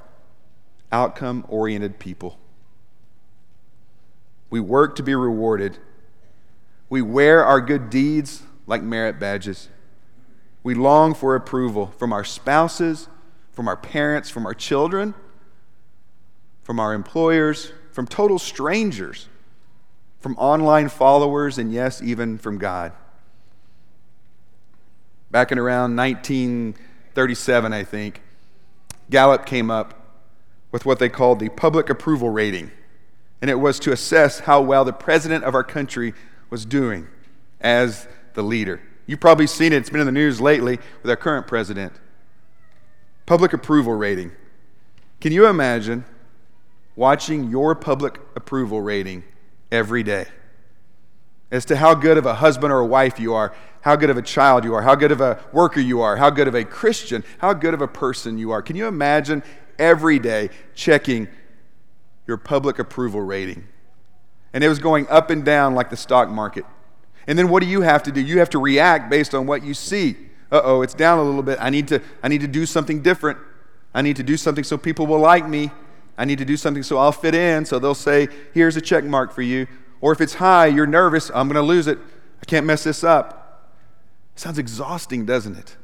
outcome 0.91 1.45
oriented 1.47 1.99
people. 1.99 2.37
We 4.53 4.59
work 4.59 4.95
to 4.97 5.01
be 5.03 5.15
rewarded. 5.15 5.79
We 6.87 7.01
wear 7.01 7.43
our 7.43 7.59
good 7.59 7.89
deeds 7.89 8.43
like 8.67 8.83
merit 8.83 9.19
badges. 9.19 9.67
We 10.61 10.75
long 10.75 11.15
for 11.15 11.35
approval 11.35 11.87
from 11.97 12.13
our 12.13 12.23
spouses, 12.23 13.07
from 13.51 13.67
our 13.67 13.75
parents, 13.75 14.29
from 14.29 14.45
our 14.45 14.53
children, 14.53 15.15
from 16.61 16.79
our 16.79 16.93
employers, 16.93 17.71
from 17.91 18.05
total 18.05 18.37
strangers, 18.37 19.27
from 20.19 20.37
online 20.37 20.87
followers, 20.87 21.57
and 21.57 21.73
yes, 21.73 21.99
even 22.03 22.37
from 22.37 22.59
God. 22.59 22.91
Back 25.31 25.51
in 25.51 25.57
around 25.57 25.95
1937, 25.95 27.73
I 27.73 27.83
think, 27.83 28.21
Gallup 29.09 29.47
came 29.47 29.71
up 29.71 29.99
with 30.71 30.85
what 30.85 30.99
they 30.99 31.09
called 31.09 31.39
the 31.39 31.49
public 31.49 31.89
approval 31.89 32.29
rating 32.29 32.69
and 33.43 33.49
it 33.49 33.55
was 33.55 33.77
to 33.77 33.91
assess 33.91 34.39
how 34.39 34.61
well 34.61 34.85
the 34.85 34.93
president 34.93 35.43
of 35.43 35.53
our 35.53 35.65
country 35.65 36.13
was 36.49 36.63
doing 36.63 37.05
as 37.59 38.07
the 38.35 38.41
leader. 38.41 38.79
You've 39.05 39.19
probably 39.19 39.47
seen 39.47 39.73
it, 39.73 39.79
it's 39.79 39.89
been 39.89 39.99
in 39.99 40.05
the 40.05 40.13
news 40.13 40.39
lately 40.39 40.79
with 41.01 41.09
our 41.09 41.17
current 41.17 41.45
president. 41.45 41.91
Public 43.25 43.51
approval 43.51 43.91
rating. 43.95 44.31
Can 45.19 45.33
you 45.33 45.45
imagine 45.47 46.05
watching 46.95 47.49
your 47.49 47.75
public 47.75 48.17
approval 48.37 48.79
rating 48.79 49.25
every 49.73 50.03
day 50.03 50.25
as 51.51 51.65
to 51.65 51.75
how 51.75 51.95
good 51.95 52.17
of 52.17 52.25
a 52.25 52.35
husband 52.35 52.71
or 52.71 52.79
a 52.79 52.85
wife 52.85 53.19
you 53.19 53.33
are, 53.33 53.53
how 53.81 53.97
good 53.97 54.09
of 54.09 54.15
a 54.15 54.21
child 54.21 54.63
you 54.63 54.73
are, 54.73 54.83
how 54.83 54.95
good 54.95 55.11
of 55.11 55.19
a 55.19 55.37
worker 55.51 55.81
you 55.81 55.99
are, 55.99 56.15
how 56.15 56.29
good 56.29 56.47
of 56.47 56.55
a 56.55 56.63
Christian, 56.63 57.25
how 57.39 57.51
good 57.51 57.73
of 57.73 57.81
a 57.81 57.89
person 57.89 58.37
you 58.37 58.51
are? 58.51 58.61
Can 58.61 58.77
you 58.77 58.87
imagine 58.87 59.43
every 59.77 60.17
day 60.17 60.49
checking 60.75 61.27
your 62.27 62.37
public 62.37 62.79
approval 62.79 63.21
rating. 63.21 63.67
And 64.53 64.63
it 64.63 64.69
was 64.69 64.79
going 64.79 65.07
up 65.09 65.29
and 65.29 65.43
down 65.43 65.75
like 65.75 65.89
the 65.89 65.97
stock 65.97 66.29
market. 66.29 66.65
And 67.27 67.37
then 67.37 67.49
what 67.49 67.61
do 67.61 67.67
you 67.67 67.81
have 67.81 68.03
to 68.03 68.11
do? 68.11 68.21
You 68.21 68.39
have 68.39 68.49
to 68.51 68.59
react 68.59 69.09
based 69.09 69.33
on 69.33 69.45
what 69.47 69.63
you 69.63 69.73
see. 69.73 70.15
Uh 70.51 70.61
oh, 70.63 70.81
it's 70.81 70.93
down 70.93 71.17
a 71.17 71.23
little 71.23 71.43
bit. 71.43 71.57
I 71.59 71.69
need, 71.69 71.87
to, 71.87 72.01
I 72.21 72.27
need 72.27 72.41
to 72.41 72.47
do 72.47 72.65
something 72.65 73.01
different. 73.01 73.39
I 73.93 74.01
need 74.01 74.15
to 74.17 74.23
do 74.23 74.37
something 74.37 74.63
so 74.63 74.77
people 74.77 75.07
will 75.07 75.19
like 75.19 75.47
me. 75.47 75.71
I 76.17 76.25
need 76.25 76.37
to 76.37 76.45
do 76.45 76.57
something 76.57 76.83
so 76.83 76.97
I'll 76.97 77.11
fit 77.11 77.33
in, 77.33 77.65
so 77.65 77.79
they'll 77.79 77.95
say, 77.95 78.27
here's 78.53 78.77
a 78.77 78.81
check 78.81 79.03
mark 79.03 79.33
for 79.33 79.41
you. 79.41 79.67
Or 79.99 80.11
if 80.11 80.21
it's 80.21 80.35
high, 80.35 80.67
you're 80.67 80.85
nervous, 80.85 81.31
I'm 81.33 81.47
going 81.47 81.55
to 81.55 81.67
lose 81.67 81.87
it. 81.87 81.97
I 82.41 82.45
can't 82.45 82.65
mess 82.65 82.83
this 82.83 83.03
up. 83.03 83.71
Sounds 84.35 84.59
exhausting, 84.59 85.25
doesn't 85.25 85.57
it? 85.57 85.75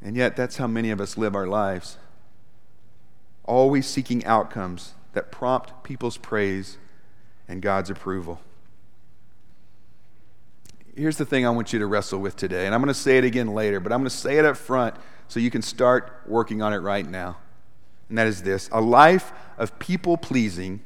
And 0.00 0.16
yet, 0.16 0.36
that's 0.36 0.58
how 0.58 0.66
many 0.66 0.90
of 0.90 1.00
us 1.00 1.16
live 1.16 1.34
our 1.34 1.46
lives 1.46 1.96
always 3.44 3.86
seeking 3.86 4.24
outcomes 4.24 4.94
that 5.12 5.30
prompt 5.30 5.84
people's 5.84 6.16
praise 6.16 6.78
and 7.48 7.62
God's 7.62 7.90
approval. 7.90 8.40
Here's 10.96 11.16
the 11.16 11.26
thing 11.26 11.44
I 11.46 11.50
want 11.50 11.72
you 11.72 11.78
to 11.80 11.86
wrestle 11.86 12.20
with 12.20 12.36
today, 12.36 12.66
and 12.66 12.74
I'm 12.74 12.80
going 12.80 12.92
to 12.92 12.98
say 12.98 13.18
it 13.18 13.24
again 13.24 13.48
later, 13.48 13.80
but 13.80 13.92
I'm 13.92 14.00
going 14.00 14.10
to 14.10 14.16
say 14.16 14.38
it 14.38 14.44
up 14.44 14.56
front 14.56 14.94
so 15.28 15.40
you 15.40 15.50
can 15.50 15.62
start 15.62 16.22
working 16.26 16.62
on 16.62 16.72
it 16.72 16.78
right 16.78 17.06
now. 17.06 17.38
And 18.08 18.18
that 18.18 18.26
is 18.26 18.42
this 18.42 18.68
a 18.72 18.80
life 18.80 19.32
of 19.58 19.78
people 19.78 20.16
pleasing 20.16 20.80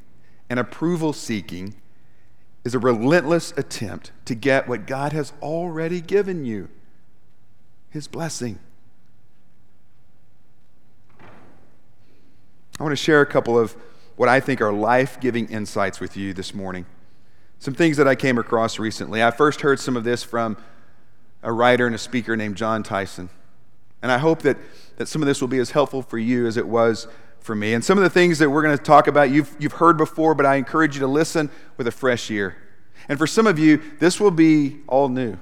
and 0.49 0.59
approval 0.59 1.13
seeking 1.13 1.75
is 2.63 2.73
a 2.73 2.79
relentless 2.79 3.53
attempt 3.55 4.11
to 4.25 4.35
get 4.35 4.67
what 4.67 4.87
God 4.87 5.13
has 5.13 5.33
already 5.41 6.01
given 6.01 6.45
you 6.45 6.69
His 7.89 8.07
blessing. 8.07 8.59
I 12.79 12.83
want 12.83 12.93
to 12.93 13.03
share 13.03 13.21
a 13.21 13.25
couple 13.25 13.59
of 13.59 13.75
what 14.15 14.29
I 14.29 14.39
think 14.39 14.61
are 14.61 14.71
life 14.71 15.19
giving 15.19 15.49
insights 15.49 15.99
with 15.99 16.15
you 16.15 16.33
this 16.33 16.53
morning. 16.53 16.85
Some 17.59 17.73
things 17.73 17.97
that 17.97 18.07
I 18.07 18.15
came 18.15 18.37
across 18.37 18.79
recently. 18.79 19.21
I 19.21 19.31
first 19.31 19.61
heard 19.61 19.81
some 19.81 19.97
of 19.97 20.05
this 20.05 20.23
from 20.23 20.55
a 21.43 21.51
writer 21.51 21.85
and 21.85 21.93
a 21.93 21.99
speaker 21.99 22.37
named 22.37 22.55
Jon 22.55 22.83
Tyson. 22.83 23.29
And 24.01 24.13
I 24.13 24.17
hope 24.17 24.43
that, 24.43 24.57
that 24.95 25.09
some 25.09 25.21
of 25.21 25.27
this 25.27 25.41
will 25.41 25.49
be 25.49 25.59
as 25.59 25.71
helpful 25.71 26.01
for 26.01 26.17
you 26.17 26.47
as 26.47 26.55
it 26.55 26.67
was 26.67 27.07
for 27.41 27.53
me. 27.53 27.73
And 27.73 27.83
some 27.83 27.97
of 27.97 28.03
the 28.03 28.09
things 28.09 28.39
that 28.39 28.49
we're 28.49 28.61
going 28.61 28.77
to 28.77 28.83
talk 28.83 29.07
about, 29.07 29.29
you've, 29.29 29.53
you've 29.59 29.73
heard 29.73 29.97
before, 29.97 30.33
but 30.33 30.45
I 30.45 30.55
encourage 30.55 30.95
you 30.95 31.01
to 31.01 31.07
listen 31.07 31.49
with 31.75 31.85
a 31.87 31.91
fresh 31.91 32.31
ear. 32.31 32.55
And 33.09 33.17
for 33.19 33.27
some 33.27 33.45
of 33.45 33.59
you, 33.59 33.81
this 33.99 34.21
will 34.21 34.31
be 34.31 34.77
all 34.87 35.09
new. 35.09 35.37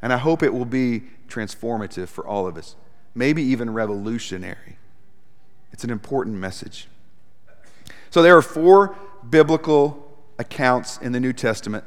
And 0.00 0.10
I 0.10 0.16
hope 0.16 0.42
it 0.42 0.54
will 0.54 0.64
be 0.64 1.02
transformative 1.28 2.08
for 2.08 2.26
all 2.26 2.46
of 2.46 2.56
us, 2.56 2.76
maybe 3.14 3.42
even 3.42 3.74
revolutionary. 3.74 4.77
It's 5.78 5.84
an 5.84 5.90
important 5.90 6.34
message. 6.34 6.88
So 8.10 8.20
there 8.20 8.36
are 8.36 8.42
four 8.42 8.96
biblical 9.30 10.12
accounts 10.36 10.98
in 10.98 11.12
the 11.12 11.20
New 11.20 11.32
Testament 11.32 11.84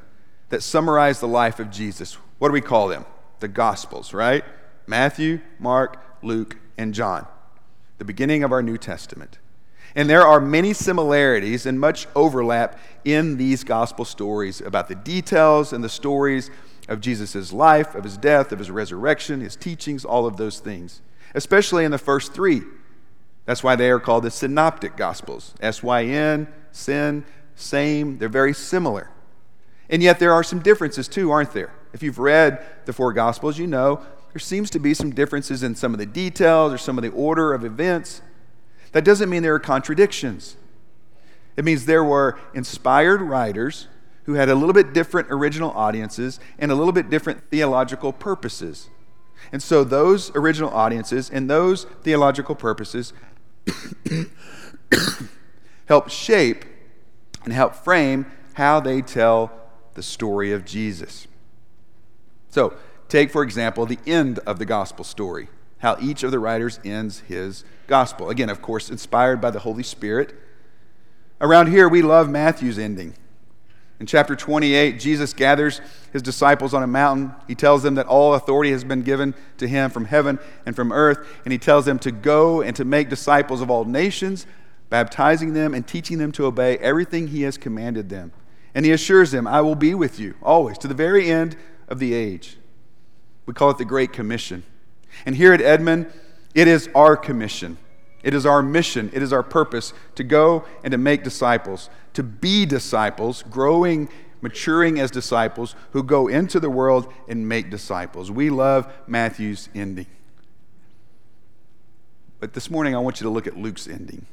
that 0.47 0.63
summarize 0.63 1.19
the 1.19 1.27
life 1.27 1.59
of 1.59 1.69
Jesus. 1.69 2.13
What 2.39 2.47
do 2.47 2.53
we 2.53 2.61
call 2.61 2.87
them? 2.87 3.05
The 3.41 3.49
Gospels, 3.49 4.13
right? 4.13 4.45
Matthew, 4.87 5.41
Mark, 5.59 6.01
Luke, 6.23 6.55
and 6.77 6.93
John. 6.93 7.27
The 7.97 8.05
beginning 8.05 8.45
of 8.45 8.53
our 8.53 8.63
New 8.63 8.77
Testament. 8.77 9.39
And 9.93 10.09
there 10.09 10.25
are 10.25 10.39
many 10.39 10.71
similarities 10.71 11.65
and 11.65 11.77
much 11.77 12.07
overlap 12.15 12.79
in 13.03 13.35
these 13.35 13.65
gospel 13.65 14.05
stories 14.05 14.61
about 14.61 14.87
the 14.87 14.95
details 14.95 15.73
and 15.73 15.83
the 15.83 15.89
stories 15.89 16.49
of 16.87 17.01
Jesus' 17.01 17.51
life, 17.51 17.93
of 17.93 18.05
his 18.05 18.15
death, 18.15 18.53
of 18.53 18.59
his 18.59 18.71
resurrection, 18.71 19.41
his 19.41 19.57
teachings, 19.57 20.05
all 20.05 20.25
of 20.25 20.37
those 20.37 20.61
things, 20.61 21.01
especially 21.35 21.83
in 21.83 21.91
the 21.91 21.97
first 21.97 22.33
three 22.33 22.61
that's 23.45 23.63
why 23.63 23.75
they 23.75 23.89
are 23.89 23.99
called 23.99 24.23
the 24.23 24.31
synoptic 24.31 24.95
gospels. 24.95 25.53
S 25.61 25.81
Y 25.81 26.05
N, 26.05 26.47
sin, 26.71 27.25
same. 27.55 28.17
They're 28.17 28.29
very 28.29 28.53
similar. 28.53 29.09
And 29.89 30.01
yet 30.01 30.19
there 30.19 30.31
are 30.31 30.43
some 30.43 30.59
differences 30.59 31.07
too, 31.07 31.31
aren't 31.31 31.53
there? 31.53 31.73
If 31.93 32.01
you've 32.01 32.19
read 32.19 32.63
the 32.85 32.93
four 32.93 33.11
gospels, 33.13 33.57
you 33.57 33.67
know 33.67 34.01
there 34.33 34.39
seems 34.39 34.69
to 34.69 34.79
be 34.79 34.93
some 34.93 35.11
differences 35.11 35.61
in 35.61 35.75
some 35.75 35.93
of 35.93 35.99
the 35.99 36.05
details 36.05 36.71
or 36.71 36.77
some 36.77 36.97
of 36.97 37.01
the 37.01 37.09
order 37.09 37.53
of 37.53 37.65
events. 37.65 38.21
That 38.93 39.03
doesn't 39.03 39.29
mean 39.29 39.43
there 39.43 39.55
are 39.55 39.59
contradictions. 39.59 40.55
It 41.57 41.65
means 41.65 41.85
there 41.85 42.03
were 42.03 42.39
inspired 42.53 43.21
writers 43.21 43.87
who 44.23 44.35
had 44.35 44.47
a 44.47 44.55
little 44.55 44.73
bit 44.73 44.93
different 44.93 45.27
original 45.29 45.71
audiences 45.71 46.39
and 46.57 46.71
a 46.71 46.75
little 46.75 46.93
bit 46.93 47.09
different 47.09 47.49
theological 47.49 48.13
purposes. 48.13 48.89
And 49.51 49.61
so 49.61 49.83
those 49.83 50.33
original 50.35 50.69
audiences 50.69 51.29
and 51.29 51.49
those 51.49 51.85
theological 52.03 52.55
purposes 52.55 53.11
help 55.87 56.09
shape 56.09 56.65
and 57.43 57.53
help 57.53 57.75
frame 57.75 58.25
how 58.53 58.79
they 58.79 59.01
tell 59.01 59.51
the 59.93 60.03
story 60.03 60.51
of 60.51 60.65
Jesus. 60.65 61.27
So, 62.49 62.73
take, 63.07 63.31
for 63.31 63.43
example, 63.43 63.85
the 63.85 63.99
end 64.05 64.39
of 64.39 64.59
the 64.59 64.65
gospel 64.65 65.03
story, 65.03 65.47
how 65.79 65.97
each 65.99 66.23
of 66.23 66.31
the 66.31 66.39
writers 66.39 66.79
ends 66.83 67.19
his 67.21 67.63
gospel. 67.87 68.29
Again, 68.29 68.49
of 68.49 68.61
course, 68.61 68.89
inspired 68.89 69.41
by 69.41 69.51
the 69.51 69.59
Holy 69.59 69.83
Spirit. 69.83 70.35
Around 71.39 71.67
here, 71.67 71.89
we 71.89 72.01
love 72.01 72.29
Matthew's 72.29 72.77
ending. 72.77 73.15
In 74.01 74.07
chapter 74.07 74.35
28, 74.35 74.99
Jesus 74.99 75.31
gathers 75.31 75.79
his 76.11 76.23
disciples 76.23 76.73
on 76.73 76.81
a 76.81 76.87
mountain. 76.87 77.35
He 77.47 77.53
tells 77.53 77.83
them 77.83 77.93
that 77.95 78.07
all 78.07 78.33
authority 78.33 78.71
has 78.71 78.83
been 78.83 79.03
given 79.03 79.35
to 79.59 79.67
him 79.67 79.91
from 79.91 80.05
heaven 80.05 80.39
and 80.65 80.75
from 80.75 80.91
earth, 80.91 81.19
and 81.45 81.51
he 81.51 81.59
tells 81.59 81.85
them 81.85 81.99
to 81.99 82.11
go 82.11 82.63
and 82.63 82.75
to 82.77 82.83
make 82.83 83.09
disciples 83.09 83.61
of 83.61 83.69
all 83.69 83.85
nations, 83.85 84.47
baptizing 84.89 85.53
them 85.53 85.75
and 85.75 85.87
teaching 85.87 86.17
them 86.17 86.31
to 86.31 86.45
obey 86.45 86.79
everything 86.79 87.27
he 87.27 87.43
has 87.43 87.59
commanded 87.59 88.09
them. 88.09 88.31
And 88.73 88.87
he 88.87 88.91
assures 88.91 89.29
them, 89.29 89.45
I 89.45 89.61
will 89.61 89.75
be 89.75 89.93
with 89.93 90.19
you 90.19 90.33
always 90.41 90.79
to 90.79 90.87
the 90.87 90.95
very 90.95 91.29
end 91.29 91.55
of 91.87 91.99
the 91.99 92.15
age. 92.15 92.57
We 93.45 93.53
call 93.53 93.69
it 93.69 93.77
the 93.77 93.85
Great 93.85 94.11
Commission. 94.11 94.63
And 95.27 95.35
here 95.35 95.53
at 95.53 95.61
Edmond, 95.61 96.11
it 96.55 96.67
is 96.67 96.89
our 96.95 97.15
commission. 97.15 97.77
It 98.23 98.33
is 98.33 98.45
our 98.45 98.61
mission. 98.61 99.09
It 99.13 99.23
is 99.23 99.33
our 99.33 99.43
purpose 99.43 99.93
to 100.15 100.23
go 100.23 100.65
and 100.83 100.91
to 100.91 100.97
make 100.97 101.23
disciples, 101.23 101.89
to 102.13 102.23
be 102.23 102.65
disciples, 102.65 103.43
growing, 103.49 104.09
maturing 104.41 104.99
as 104.99 105.11
disciples 105.11 105.75
who 105.91 106.03
go 106.03 106.27
into 106.27 106.59
the 106.59 106.69
world 106.69 107.11
and 107.27 107.47
make 107.47 107.69
disciples. 107.69 108.29
We 108.31 108.49
love 108.49 108.91
Matthew's 109.07 109.69
ending. 109.73 110.07
But 112.39 112.53
this 112.53 112.71
morning, 112.71 112.95
I 112.95 112.99
want 112.99 113.21
you 113.21 113.25
to 113.25 113.29
look 113.29 113.47
at 113.47 113.57
Luke's 113.57 113.87
ending. 113.87 114.25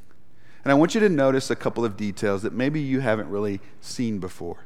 And 0.63 0.71
I 0.71 0.75
want 0.75 0.93
you 0.93 1.01
to 1.01 1.09
notice 1.09 1.49
a 1.49 1.55
couple 1.55 1.85
of 1.85 1.95
details 1.95 2.41
that 2.41 2.53
maybe 2.53 2.81
you 2.81 2.99
haven't 2.99 3.29
really 3.29 3.61
seen 3.81 4.19
before. 4.19 4.57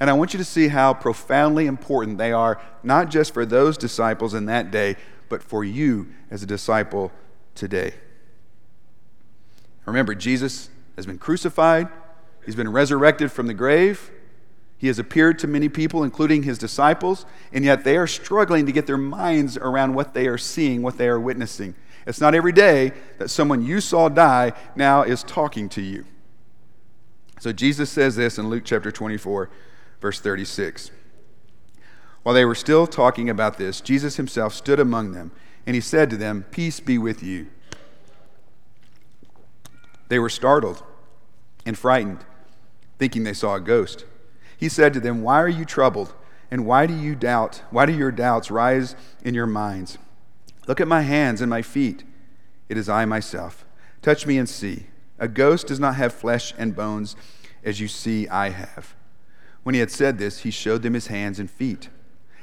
And 0.00 0.10
I 0.10 0.14
want 0.14 0.34
you 0.34 0.38
to 0.38 0.44
see 0.44 0.68
how 0.68 0.92
profoundly 0.94 1.66
important 1.66 2.18
they 2.18 2.32
are, 2.32 2.60
not 2.82 3.08
just 3.08 3.32
for 3.32 3.46
those 3.46 3.78
disciples 3.78 4.34
in 4.34 4.46
that 4.46 4.70
day, 4.70 4.96
but 5.28 5.42
for 5.42 5.64
you 5.64 6.08
as 6.30 6.42
a 6.42 6.46
disciple 6.46 7.12
today. 7.54 7.94
Remember, 9.86 10.14
Jesus 10.14 10.68
has 10.96 11.06
been 11.06 11.18
crucified, 11.18 11.88
he's 12.44 12.56
been 12.56 12.70
resurrected 12.70 13.32
from 13.32 13.46
the 13.46 13.54
grave. 13.54 14.10
He 14.78 14.88
has 14.88 14.98
appeared 14.98 15.38
to 15.38 15.46
many 15.46 15.70
people, 15.70 16.04
including 16.04 16.42
his 16.42 16.58
disciples, 16.58 17.24
and 17.50 17.64
yet 17.64 17.82
they 17.82 17.96
are 17.96 18.06
struggling 18.06 18.66
to 18.66 18.72
get 18.72 18.86
their 18.86 18.98
minds 18.98 19.56
around 19.56 19.94
what 19.94 20.12
they 20.12 20.26
are 20.26 20.36
seeing, 20.36 20.82
what 20.82 20.98
they 20.98 21.08
are 21.08 21.18
witnessing. 21.18 21.74
It's 22.06 22.20
not 22.20 22.34
every 22.34 22.52
day 22.52 22.92
that 23.18 23.30
someone 23.30 23.64
you 23.64 23.80
saw 23.80 24.08
die 24.08 24.52
now 24.76 25.02
is 25.02 25.22
talking 25.22 25.68
to 25.70 25.80
you. 25.80 26.04
So 27.40 27.52
Jesus 27.52 27.90
says 27.90 28.16
this 28.16 28.38
in 28.38 28.48
Luke 28.50 28.64
chapter 28.64 28.92
24, 28.92 29.50
verse 30.00 30.20
36. 30.20 30.90
While 32.22 32.34
they 32.34 32.44
were 32.44 32.54
still 32.54 32.86
talking 32.86 33.30
about 33.30 33.56
this, 33.56 33.80
Jesus 33.80 34.16
himself 34.16 34.52
stood 34.52 34.80
among 34.80 35.12
them, 35.12 35.32
and 35.66 35.74
he 35.74 35.80
said 35.80 36.10
to 36.10 36.16
them, 36.16 36.44
Peace 36.50 36.80
be 36.80 36.98
with 36.98 37.22
you. 37.22 37.48
They 40.08 40.18
were 40.18 40.28
startled 40.28 40.82
and 41.64 41.76
frightened, 41.76 42.24
thinking 42.98 43.24
they 43.24 43.32
saw 43.32 43.54
a 43.54 43.60
ghost. 43.60 44.04
He 44.56 44.68
said 44.68 44.92
to 44.94 45.00
them, 45.00 45.22
Why 45.22 45.40
are 45.40 45.48
you 45.48 45.64
troubled? 45.64 46.14
And 46.50 46.64
why 46.64 46.86
do 46.86 46.94
you 46.94 47.14
doubt? 47.14 47.62
Why 47.70 47.86
do 47.86 47.92
your 47.92 48.12
doubts 48.12 48.50
rise 48.50 48.94
in 49.24 49.34
your 49.34 49.46
minds? 49.46 49.98
Look 50.66 50.80
at 50.80 50.88
my 50.88 51.02
hands 51.02 51.40
and 51.40 51.50
my 51.50 51.62
feet. 51.62 52.04
It 52.68 52.76
is 52.76 52.88
I 52.88 53.04
myself. 53.04 53.64
Touch 54.02 54.26
me 54.26 54.38
and 54.38 54.48
see. 54.48 54.86
A 55.18 55.28
ghost 55.28 55.66
does 55.66 55.80
not 55.80 55.96
have 55.96 56.12
flesh 56.12 56.54
and 56.56 56.76
bones 56.76 57.16
as 57.64 57.80
you 57.80 57.88
see 57.88 58.28
I 58.28 58.50
have. 58.50 58.94
When 59.62 59.74
he 59.74 59.80
had 59.80 59.90
said 59.90 60.18
this, 60.18 60.40
he 60.40 60.50
showed 60.50 60.82
them 60.82 60.94
his 60.94 61.08
hands 61.08 61.40
and 61.40 61.50
feet. 61.50 61.88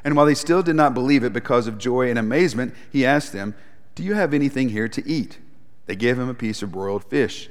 And 0.04 0.16
while 0.16 0.26
they 0.26 0.34
still 0.34 0.62
did 0.62 0.76
not 0.76 0.94
believe 0.94 1.24
it 1.24 1.32
because 1.32 1.68
of 1.68 1.78
joy 1.78 2.10
and 2.10 2.20
amazement, 2.20 2.76
he 2.92 3.06
asked 3.06 3.32
them, 3.32 3.56
Do 3.96 4.04
you 4.04 4.16
have 4.16 4.34
anything 4.34 4.70
here 4.70 4.90
to 4.90 5.08
eat? 5.08 5.38
They 5.86 5.96
gave 5.96 6.20
him 6.20 6.28
a 6.28 6.34
piece 6.34 6.62
of 6.62 6.72
broiled 6.72 7.06
fish, 7.06 7.50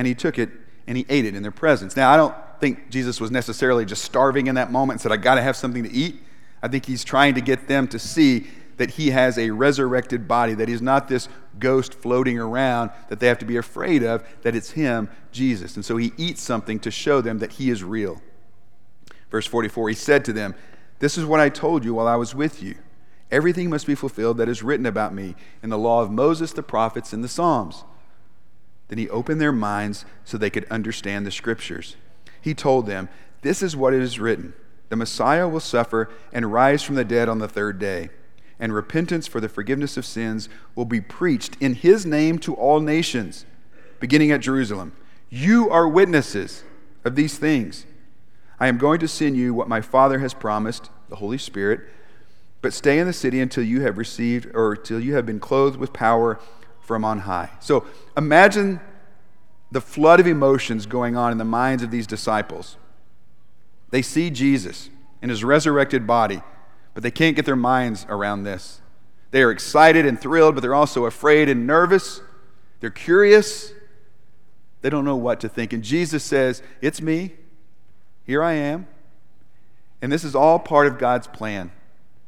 and 0.00 0.06
he 0.06 0.14
took 0.14 0.38
it 0.38 0.48
and 0.86 0.96
he 0.96 1.04
ate 1.10 1.26
it 1.26 1.34
in 1.34 1.42
their 1.42 1.52
presence. 1.52 1.94
Now, 1.94 2.10
I 2.10 2.16
don't 2.16 2.34
think 2.58 2.88
Jesus 2.88 3.20
was 3.20 3.30
necessarily 3.30 3.84
just 3.84 4.02
starving 4.02 4.46
in 4.46 4.54
that 4.54 4.72
moment 4.72 4.94
and 4.94 5.00
said, 5.02 5.12
I 5.12 5.18
got 5.18 5.34
to 5.34 5.42
have 5.42 5.56
something 5.56 5.84
to 5.84 5.92
eat. 5.92 6.22
I 6.62 6.68
think 6.68 6.86
he's 6.86 7.04
trying 7.04 7.34
to 7.34 7.42
get 7.42 7.68
them 7.68 7.86
to 7.88 7.98
see 7.98 8.46
that 8.78 8.92
he 8.92 9.10
has 9.10 9.36
a 9.36 9.50
resurrected 9.50 10.26
body, 10.26 10.54
that 10.54 10.68
he's 10.68 10.80
not 10.80 11.08
this 11.08 11.28
ghost 11.58 11.92
floating 11.92 12.38
around 12.38 12.92
that 13.10 13.20
they 13.20 13.26
have 13.26 13.38
to 13.40 13.44
be 13.44 13.58
afraid 13.58 14.02
of, 14.02 14.26
that 14.40 14.56
it's 14.56 14.70
him, 14.70 15.10
Jesus. 15.32 15.76
And 15.76 15.84
so 15.84 15.98
he 15.98 16.14
eats 16.16 16.40
something 16.40 16.78
to 16.78 16.90
show 16.90 17.20
them 17.20 17.40
that 17.40 17.52
he 17.52 17.68
is 17.68 17.84
real. 17.84 18.22
Verse 19.30 19.46
44 19.46 19.90
He 19.90 19.94
said 19.94 20.24
to 20.24 20.32
them, 20.32 20.54
This 21.00 21.18
is 21.18 21.26
what 21.26 21.40
I 21.40 21.50
told 21.50 21.84
you 21.84 21.92
while 21.92 22.08
I 22.08 22.16
was 22.16 22.34
with 22.34 22.62
you. 22.62 22.76
Everything 23.30 23.68
must 23.68 23.86
be 23.86 23.94
fulfilled 23.94 24.38
that 24.38 24.48
is 24.48 24.62
written 24.62 24.86
about 24.86 25.12
me 25.12 25.34
in 25.62 25.68
the 25.68 25.76
law 25.76 26.00
of 26.00 26.10
Moses, 26.10 26.54
the 26.54 26.62
prophets, 26.62 27.12
and 27.12 27.22
the 27.22 27.28
Psalms. 27.28 27.84
Then 28.90 28.98
he 28.98 29.08
opened 29.08 29.40
their 29.40 29.52
minds 29.52 30.04
so 30.24 30.36
they 30.36 30.50
could 30.50 30.66
understand 30.68 31.24
the 31.24 31.30
scriptures. 31.30 31.96
He 32.42 32.54
told 32.54 32.86
them, 32.86 33.08
This 33.42 33.62
is 33.62 33.76
what 33.76 33.94
it 33.94 34.02
is 34.02 34.18
written 34.18 34.52
The 34.88 34.96
Messiah 34.96 35.48
will 35.48 35.60
suffer 35.60 36.10
and 36.32 36.52
rise 36.52 36.82
from 36.82 36.96
the 36.96 37.04
dead 37.04 37.28
on 37.28 37.38
the 37.38 37.48
third 37.48 37.78
day, 37.78 38.10
and 38.58 38.74
repentance 38.74 39.28
for 39.28 39.40
the 39.40 39.48
forgiveness 39.48 39.96
of 39.96 40.04
sins 40.04 40.48
will 40.74 40.84
be 40.84 41.00
preached 41.00 41.56
in 41.60 41.74
his 41.74 42.04
name 42.04 42.40
to 42.40 42.54
all 42.54 42.80
nations, 42.80 43.46
beginning 44.00 44.32
at 44.32 44.40
Jerusalem. 44.40 44.92
You 45.28 45.70
are 45.70 45.88
witnesses 45.88 46.64
of 47.04 47.14
these 47.14 47.38
things. 47.38 47.86
I 48.58 48.66
am 48.66 48.76
going 48.76 48.98
to 48.98 49.08
send 49.08 49.36
you 49.36 49.54
what 49.54 49.68
my 49.68 49.80
Father 49.80 50.18
has 50.18 50.34
promised, 50.34 50.90
the 51.08 51.16
Holy 51.16 51.38
Spirit. 51.38 51.80
But 52.60 52.72
stay 52.72 52.98
in 52.98 53.06
the 53.06 53.12
city 53.12 53.40
until 53.40 53.62
you 53.62 53.82
have 53.82 53.98
received 53.98 54.50
or 54.52 54.74
till 54.74 54.98
you 54.98 55.14
have 55.14 55.24
been 55.24 55.38
clothed 55.38 55.78
with 55.78 55.92
power 55.92 56.40
from 56.90 57.04
on 57.04 57.20
high. 57.20 57.48
So 57.60 57.86
imagine 58.16 58.80
the 59.70 59.80
flood 59.80 60.18
of 60.18 60.26
emotions 60.26 60.86
going 60.86 61.16
on 61.16 61.30
in 61.30 61.38
the 61.38 61.44
minds 61.44 61.84
of 61.84 61.92
these 61.92 62.04
disciples. 62.04 62.76
They 63.90 64.02
see 64.02 64.28
Jesus 64.28 64.90
in 65.22 65.30
his 65.30 65.44
resurrected 65.44 66.04
body, 66.04 66.42
but 66.92 67.04
they 67.04 67.12
can't 67.12 67.36
get 67.36 67.46
their 67.46 67.54
minds 67.54 68.06
around 68.08 68.42
this. 68.42 68.80
They 69.30 69.40
are 69.44 69.52
excited 69.52 70.04
and 70.04 70.20
thrilled, 70.20 70.56
but 70.56 70.62
they're 70.62 70.74
also 70.74 71.04
afraid 71.04 71.48
and 71.48 71.64
nervous. 71.64 72.22
They're 72.80 72.90
curious. 72.90 73.72
They 74.82 74.90
don't 74.90 75.04
know 75.04 75.14
what 75.14 75.38
to 75.42 75.48
think. 75.48 75.72
And 75.72 75.84
Jesus 75.84 76.24
says, 76.24 76.60
It's 76.80 77.00
me. 77.00 77.34
Here 78.24 78.42
I 78.42 78.54
am. 78.54 78.88
And 80.02 80.10
this 80.10 80.24
is 80.24 80.34
all 80.34 80.58
part 80.58 80.88
of 80.88 80.98
God's 80.98 81.28
plan. 81.28 81.70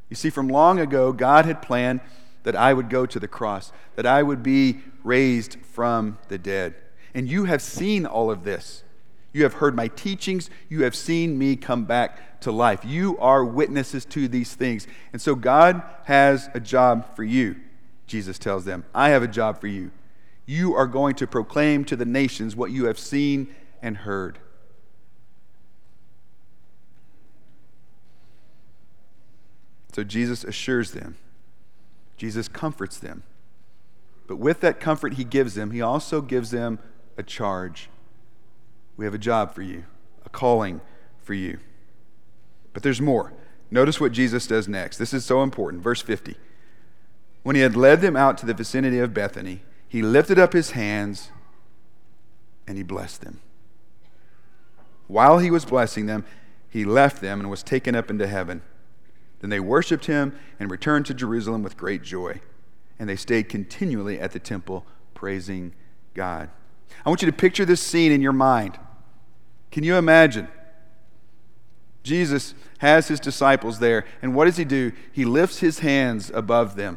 You 0.09 0.15
see, 0.15 0.31
from 0.31 0.47
long 0.47 0.79
ago, 0.79 1.13
God 1.13 1.47
had 1.47 1.63
planned 1.63 1.99
that 2.43 2.57
I 2.57 2.73
would 2.73 2.91
go 2.91 3.07
to 3.07 3.21
the 3.21 3.29
cross, 3.29 3.73
that 3.97 4.07
I 4.07 4.23
would 4.23 4.43
be 4.43 4.81
raised 5.05 5.57
from 5.73 6.19
the 6.29 6.39
dead. 6.39 6.75
And 7.15 7.29
you 7.29 7.45
have 7.45 7.63
seen 7.63 8.07
all 8.07 8.31
of 8.31 8.45
this. 8.45 8.83
You 9.33 9.45
have 9.45 9.55
heard 9.55 9.75
my 9.75 9.89
teachings. 9.89 10.51
You 10.69 10.85
have 10.85 10.95
seen 10.95 11.39
me 11.39 11.57
come 11.57 11.85
back 11.85 12.41
to 12.43 12.53
life. 12.53 12.85
You 12.85 13.19
are 13.19 13.45
witnesses 13.45 14.05
to 14.07 14.29
these 14.29 14.55
things. 14.55 14.87
And 15.13 15.23
so 15.23 15.35
God 15.35 15.83
has 16.05 16.51
a 16.55 16.61
job 16.61 17.17
for 17.17 17.25
you, 17.25 17.57
Jesus 18.07 18.39
tells 18.39 18.65
them. 18.65 18.85
I 18.95 19.11
have 19.11 19.23
a 19.23 19.29
job 19.29 19.61
for 19.61 19.69
you. 19.69 19.91
You 20.45 20.75
are 20.75 20.87
going 20.87 21.15
to 21.17 21.27
proclaim 21.27 21.85
to 21.87 21.97
the 21.97 22.05
nations 22.05 22.57
what 22.57 22.71
you 22.71 22.87
have 22.87 22.99
seen 22.99 23.55
and 23.81 23.99
heard. 23.99 24.39
So 29.93 30.03
Jesus 30.03 30.43
assures 30.43 30.93
them, 30.93 31.17
Jesus 32.23 32.47
comforts 32.47 32.99
them. 32.99 33.25
But 34.29 34.37
with 34.37 34.61
that 34.61 34.79
comfort 34.79 35.15
he 35.15 35.25
gives 35.25 35.57
them, 35.57 35.73
he 35.73 35.83
also 35.83 36.21
gives 36.21 36.53
them 36.53 36.79
a 37.19 37.23
charge. 37.25 37.91
We 38.97 39.05
have 39.07 39.13
a 39.13 39.19
job 39.19 39.53
for 39.53 39.63
you, 39.63 39.87
a 40.25 40.29
calling 40.29 40.83
for 41.21 41.35
you. 41.35 41.59
But 42.73 42.85
there's 42.85 43.01
more. 43.01 43.33
Notice 43.73 44.01
what 44.01 44.13
Jesus 44.13 44.47
does 44.47 44.69
next. 44.69 44.99
This 44.99 45.13
is 45.13 45.25
so 45.25 45.43
important. 45.43 45.83
Verse 45.83 46.01
50. 46.01 46.37
When 47.43 47.57
he 47.57 47.63
had 47.63 47.75
led 47.75 48.03
them 48.03 48.15
out 48.17 48.39
to 48.39 48.47
the 48.47 48.55
vicinity 48.55 49.01
of 49.01 49.13
Bethany, 49.13 49.63
he 49.89 50.01
lifted 50.01 50.39
up 50.39 50.53
his 50.53 50.71
hands 50.71 51.33
and 52.69 52.77
he 52.77 52.85
blessed 52.85 53.23
them. 53.23 53.41
While 55.09 55.39
he 55.39 55.51
was 55.51 55.65
blessing 55.65 56.07
them, 56.07 56.25
he 56.69 56.85
left 56.85 57.21
them 57.21 57.41
and 57.41 57.51
was 57.51 57.65
taken 57.65 57.97
up 57.97 58.11
into 58.11 58.29
heaven. 58.29 58.63
Then 59.43 59.51
they 59.51 59.61
worshiped 59.61 60.07
him 60.07 60.35
and 60.59 60.71
returned 60.71 61.05
to 61.07 61.15
Jerusalem 61.15 61.63
with 61.63 61.77
great 61.77 62.03
joy. 62.03 62.41
And 62.99 63.09
they 63.09 63.17
stayed 63.17 63.51
continually 63.51 64.19
at 64.19 64.33
the 64.33 64.39
temple, 64.39 64.87
praising 65.13 65.75
God. 66.15 66.49
I 67.05 67.11
want 67.11 67.21
you 67.21 67.31
to 67.31 67.37
picture 67.37 67.67
this 67.67 67.83
scene 67.83 68.13
in 68.13 68.23
your 68.23 68.33
mind. 68.33 68.79
Can 69.71 69.85
you 69.85 69.97
imagine? 69.97 70.49
Jesus 72.03 72.55
has 72.79 73.09
his 73.09 73.21
disciples 73.21 73.79
there, 73.79 74.07
and 74.23 74.35
what 74.35 74.47
does 74.47 74.57
he 74.57 74.65
do? 74.65 74.93
He 75.13 75.27
lifts 75.27 75.59
his 75.59 75.81
hands 75.81 76.31
above 76.35 76.77
them 76.77 76.97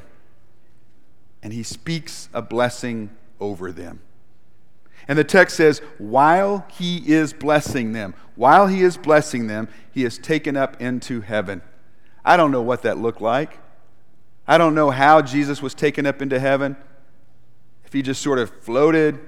and 1.46 1.54
he 1.54 1.62
speaks 1.62 2.28
a 2.34 2.42
blessing 2.42 3.08
over 3.40 3.72
them. 3.72 4.02
And 5.08 5.16
the 5.16 5.24
text 5.24 5.56
says, 5.56 5.80
while 6.00 6.66
he 6.76 7.08
is 7.08 7.34
blessing 7.34 7.92
them, 7.92 8.16
while 8.34 8.66
he 8.66 8.82
is 8.82 8.98
blessing 8.98 9.46
them, 9.46 9.68
he 9.92 10.04
is 10.04 10.18
taken 10.18 10.58
up 10.58 10.82
into 10.82 11.22
heaven. 11.22 11.62
I 12.26 12.36
don't 12.36 12.52
know 12.52 12.64
what 12.64 12.82
that 12.82 12.98
looked 12.98 13.22
like. 13.22 13.60
I 14.48 14.58
don't 14.58 14.74
know 14.74 14.90
how 14.90 15.22
Jesus 15.22 15.62
was 15.62 15.74
taken 15.74 16.06
up 16.06 16.22
into 16.22 16.40
heaven, 16.40 16.76
if 17.86 17.94
he 17.94 18.02
just 18.02 18.22
sort 18.22 18.40
of 18.40 18.50
floated, 18.50 19.20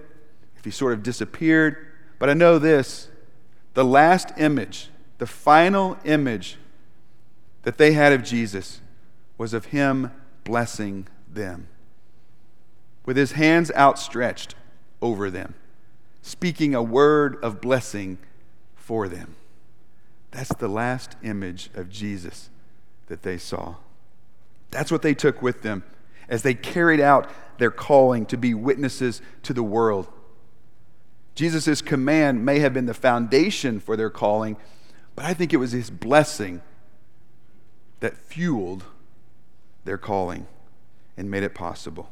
if 0.58 0.66
he 0.66 0.72
sort 0.72 0.94
of 0.94 1.04
disappeared. 1.04 1.78
But 2.20 2.30
I 2.30 2.34
know 2.34 2.58
this 2.60 3.08
the 3.76 3.86
last 3.86 4.34
image, 4.38 4.90
the 5.20 5.28
final 5.28 5.98
image 6.04 6.58
that 7.62 7.78
they 7.78 7.94
had 7.94 8.12
of 8.14 8.24
Jesus 8.24 8.82
was 9.38 9.54
of 9.54 9.66
him 9.66 10.12
blessing 10.44 11.08
them 11.32 11.68
with 13.06 13.18
his 13.18 13.34
hands 13.34 13.72
outstretched 13.72 14.56
over 15.02 15.30
them, 15.32 15.54
speaking 16.22 16.76
a 16.76 16.84
word 16.84 17.38
of 17.44 17.62
blessing 17.62 18.18
for 18.76 19.08
them. 19.08 19.36
That's 20.32 20.54
the 20.56 20.68
last 20.68 21.16
image 21.24 21.70
of 21.74 21.90
Jesus 21.90 22.50
that 23.08 23.24
they 23.24 23.38
saw. 23.38 23.76
That's 24.72 24.92
what 24.92 25.02
they 25.02 25.14
took 25.14 25.42
with 25.42 25.62
them 25.62 25.84
as 26.30 26.44
they 26.44 26.54
carried 26.54 27.00
out 27.00 27.30
their 27.58 27.72
calling 27.72 28.26
to 28.28 28.38
be 28.38 28.54
witnesses 28.54 29.22
to 29.44 29.54
the 29.54 29.64
world. 29.64 30.08
Jesus' 31.36 31.82
command 31.82 32.46
may 32.46 32.60
have 32.60 32.74
been 32.74 32.86
the 32.86 32.94
foundation 32.94 33.80
for 33.80 33.96
their 33.96 34.10
calling, 34.10 34.58
but 35.16 35.26
I 35.26 35.34
think 35.34 35.54
it 35.54 35.58
was 35.58 35.72
his 35.72 35.90
blessing 35.90 36.62
that 38.00 38.18
fueled 38.18 38.84
their 39.86 39.98
calling 39.98 40.48
and 41.16 41.32
made 41.32 41.44
it 41.44 41.56
possible. 41.56 42.10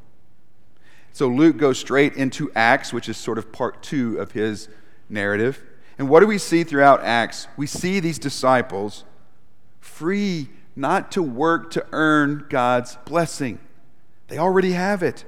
So 1.11 1.27
Luke 1.27 1.57
goes 1.57 1.79
straight 1.79 2.13
into 2.15 2.51
Acts, 2.55 2.91
which 2.91 3.07
is 3.07 3.17
sort 3.17 3.37
of 3.37 3.51
part 3.51 3.81
two 3.81 4.17
of 4.17 4.33
his 4.33 4.67
narrative. 5.09 5.61
And 5.97 6.09
what 6.09 6.19
do 6.19 6.27
we 6.27 6.37
see 6.37 6.63
throughout 6.63 7.03
Acts? 7.03 7.47
We 7.55 7.67
see 7.67 7.99
these 7.99 8.19
disciples 8.19 9.05
free 9.79 10.49
not 10.75 11.11
to 11.13 11.23
work 11.23 11.71
to 11.71 11.85
earn 11.91 12.45
God's 12.49 12.97
blessing, 13.05 13.59
they 14.27 14.37
already 14.37 14.71
have 14.71 15.03
it. 15.03 15.25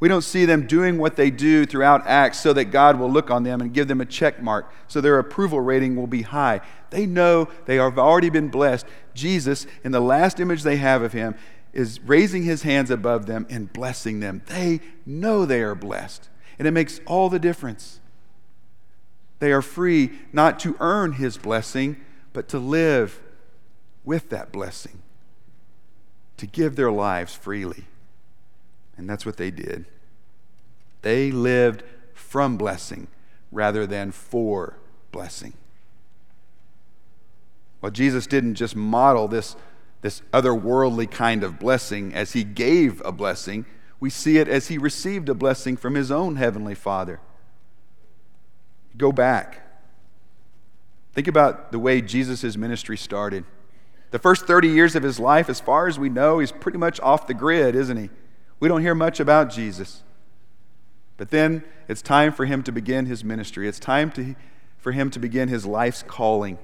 We 0.00 0.08
don't 0.08 0.22
see 0.22 0.44
them 0.44 0.66
doing 0.66 0.98
what 0.98 1.16
they 1.16 1.30
do 1.30 1.64
throughout 1.64 2.06
Acts 2.06 2.40
so 2.40 2.52
that 2.52 2.66
God 2.66 2.98
will 2.98 3.10
look 3.10 3.30
on 3.30 3.42
them 3.42 3.60
and 3.60 3.72
give 3.72 3.88
them 3.88 4.00
a 4.00 4.04
check 4.04 4.42
mark 4.42 4.70
so 4.86 5.00
their 5.00 5.18
approval 5.18 5.60
rating 5.60 5.96
will 5.96 6.06
be 6.06 6.22
high. 6.22 6.60
They 6.90 7.06
know 7.06 7.48
they 7.64 7.76
have 7.76 7.98
already 7.98 8.28
been 8.28 8.48
blessed. 8.48 8.86
Jesus, 9.14 9.66
in 9.82 9.92
the 9.92 10.00
last 10.00 10.40
image 10.40 10.62
they 10.62 10.76
have 10.76 11.00
of 11.02 11.12
him, 11.12 11.36
is 11.72 12.00
raising 12.00 12.42
his 12.42 12.62
hands 12.62 12.90
above 12.90 13.26
them 13.26 13.46
and 13.48 13.72
blessing 13.72 14.20
them. 14.20 14.42
They 14.46 14.80
know 15.06 15.46
they 15.46 15.62
are 15.62 15.74
blessed, 15.74 16.28
and 16.58 16.68
it 16.68 16.72
makes 16.72 17.00
all 17.06 17.30
the 17.30 17.38
difference. 17.38 18.00
They 19.38 19.52
are 19.52 19.62
free 19.62 20.10
not 20.32 20.60
to 20.60 20.76
earn 20.80 21.12
his 21.12 21.36
blessing, 21.36 21.96
but 22.32 22.48
to 22.48 22.58
live 22.58 23.22
with 24.04 24.28
that 24.30 24.52
blessing, 24.52 25.02
to 26.36 26.46
give 26.46 26.76
their 26.76 26.90
lives 26.90 27.34
freely. 27.34 27.84
And 28.96 29.08
that's 29.08 29.24
what 29.24 29.36
they 29.36 29.50
did. 29.50 29.86
They 31.02 31.30
lived 31.30 31.82
from 32.12 32.56
blessing 32.56 33.08
rather 33.50 33.86
than 33.86 34.10
for 34.10 34.76
blessing. 35.12 35.54
Well, 37.80 37.92
Jesus 37.92 38.26
didn't 38.26 38.54
just 38.54 38.74
model 38.74 39.28
this, 39.28 39.56
this 40.00 40.22
otherworldly 40.32 41.10
kind 41.10 41.44
of 41.44 41.58
blessing 41.58 42.14
as 42.14 42.32
he 42.32 42.42
gave 42.42 43.02
a 43.04 43.12
blessing, 43.12 43.66
we 44.00 44.10
see 44.10 44.38
it 44.38 44.48
as 44.48 44.68
he 44.68 44.78
received 44.78 45.28
a 45.28 45.34
blessing 45.34 45.76
from 45.76 45.94
his 45.94 46.10
own 46.10 46.36
heavenly 46.36 46.74
Father. 46.74 47.20
Go 48.96 49.12
back. 49.12 49.60
Think 51.12 51.28
about 51.28 51.72
the 51.72 51.78
way 51.78 52.00
Jesus' 52.00 52.56
ministry 52.56 52.96
started. 52.96 53.44
The 54.14 54.20
first 54.20 54.46
30 54.46 54.68
years 54.68 54.94
of 54.94 55.02
his 55.02 55.18
life, 55.18 55.48
as 55.48 55.58
far 55.58 55.88
as 55.88 55.98
we 55.98 56.08
know, 56.08 56.38
he's 56.38 56.52
pretty 56.52 56.78
much 56.78 57.00
off 57.00 57.26
the 57.26 57.34
grid, 57.34 57.74
isn't 57.74 57.96
he? 57.96 58.10
We 58.60 58.68
don't 58.68 58.80
hear 58.80 58.94
much 58.94 59.18
about 59.18 59.50
Jesus. 59.50 60.04
But 61.16 61.30
then 61.30 61.64
it's 61.88 62.00
time 62.00 62.32
for 62.32 62.44
him 62.44 62.62
to 62.62 62.70
begin 62.70 63.06
his 63.06 63.24
ministry. 63.24 63.66
It's 63.66 63.80
time 63.80 64.12
to, 64.12 64.36
for 64.78 64.92
him 64.92 65.10
to 65.10 65.18
begin 65.18 65.48
his 65.48 65.66
life's 65.66 66.04
calling, 66.04 66.58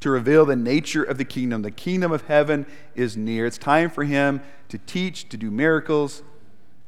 to 0.00 0.10
reveal 0.10 0.44
the 0.44 0.56
nature 0.56 1.04
of 1.04 1.16
the 1.16 1.24
kingdom. 1.24 1.62
The 1.62 1.70
kingdom 1.70 2.10
of 2.10 2.22
heaven 2.22 2.66
is 2.96 3.16
near. 3.16 3.46
It's 3.46 3.56
time 3.56 3.88
for 3.88 4.02
him 4.02 4.42
to 4.68 4.76
teach, 4.78 5.28
to 5.28 5.36
do 5.36 5.48
miracles. 5.48 6.24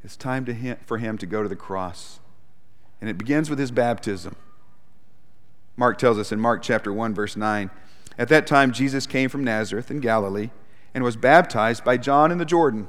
It's 0.02 0.16
time 0.16 0.44
him, 0.46 0.78
for 0.84 0.98
him 0.98 1.16
to 1.18 1.26
go 1.26 1.44
to 1.44 1.48
the 1.48 1.54
cross. 1.54 2.18
And 3.00 3.08
it 3.08 3.18
begins 3.18 3.48
with 3.48 3.60
his 3.60 3.70
baptism. 3.70 4.34
Mark 5.76 5.96
tells 5.96 6.18
us 6.18 6.32
in 6.32 6.40
Mark 6.40 6.60
chapter 6.60 6.92
1, 6.92 7.14
verse 7.14 7.36
9 7.36 7.70
At 8.18 8.28
that 8.28 8.46
time, 8.46 8.72
Jesus 8.72 9.06
came 9.06 9.28
from 9.28 9.44
Nazareth 9.44 9.90
in 9.90 10.00
Galilee 10.00 10.50
and 10.94 11.02
was 11.02 11.16
baptized 11.16 11.84
by 11.84 11.96
John 11.96 12.30
in 12.30 12.38
the 12.38 12.44
Jordan. 12.44 12.88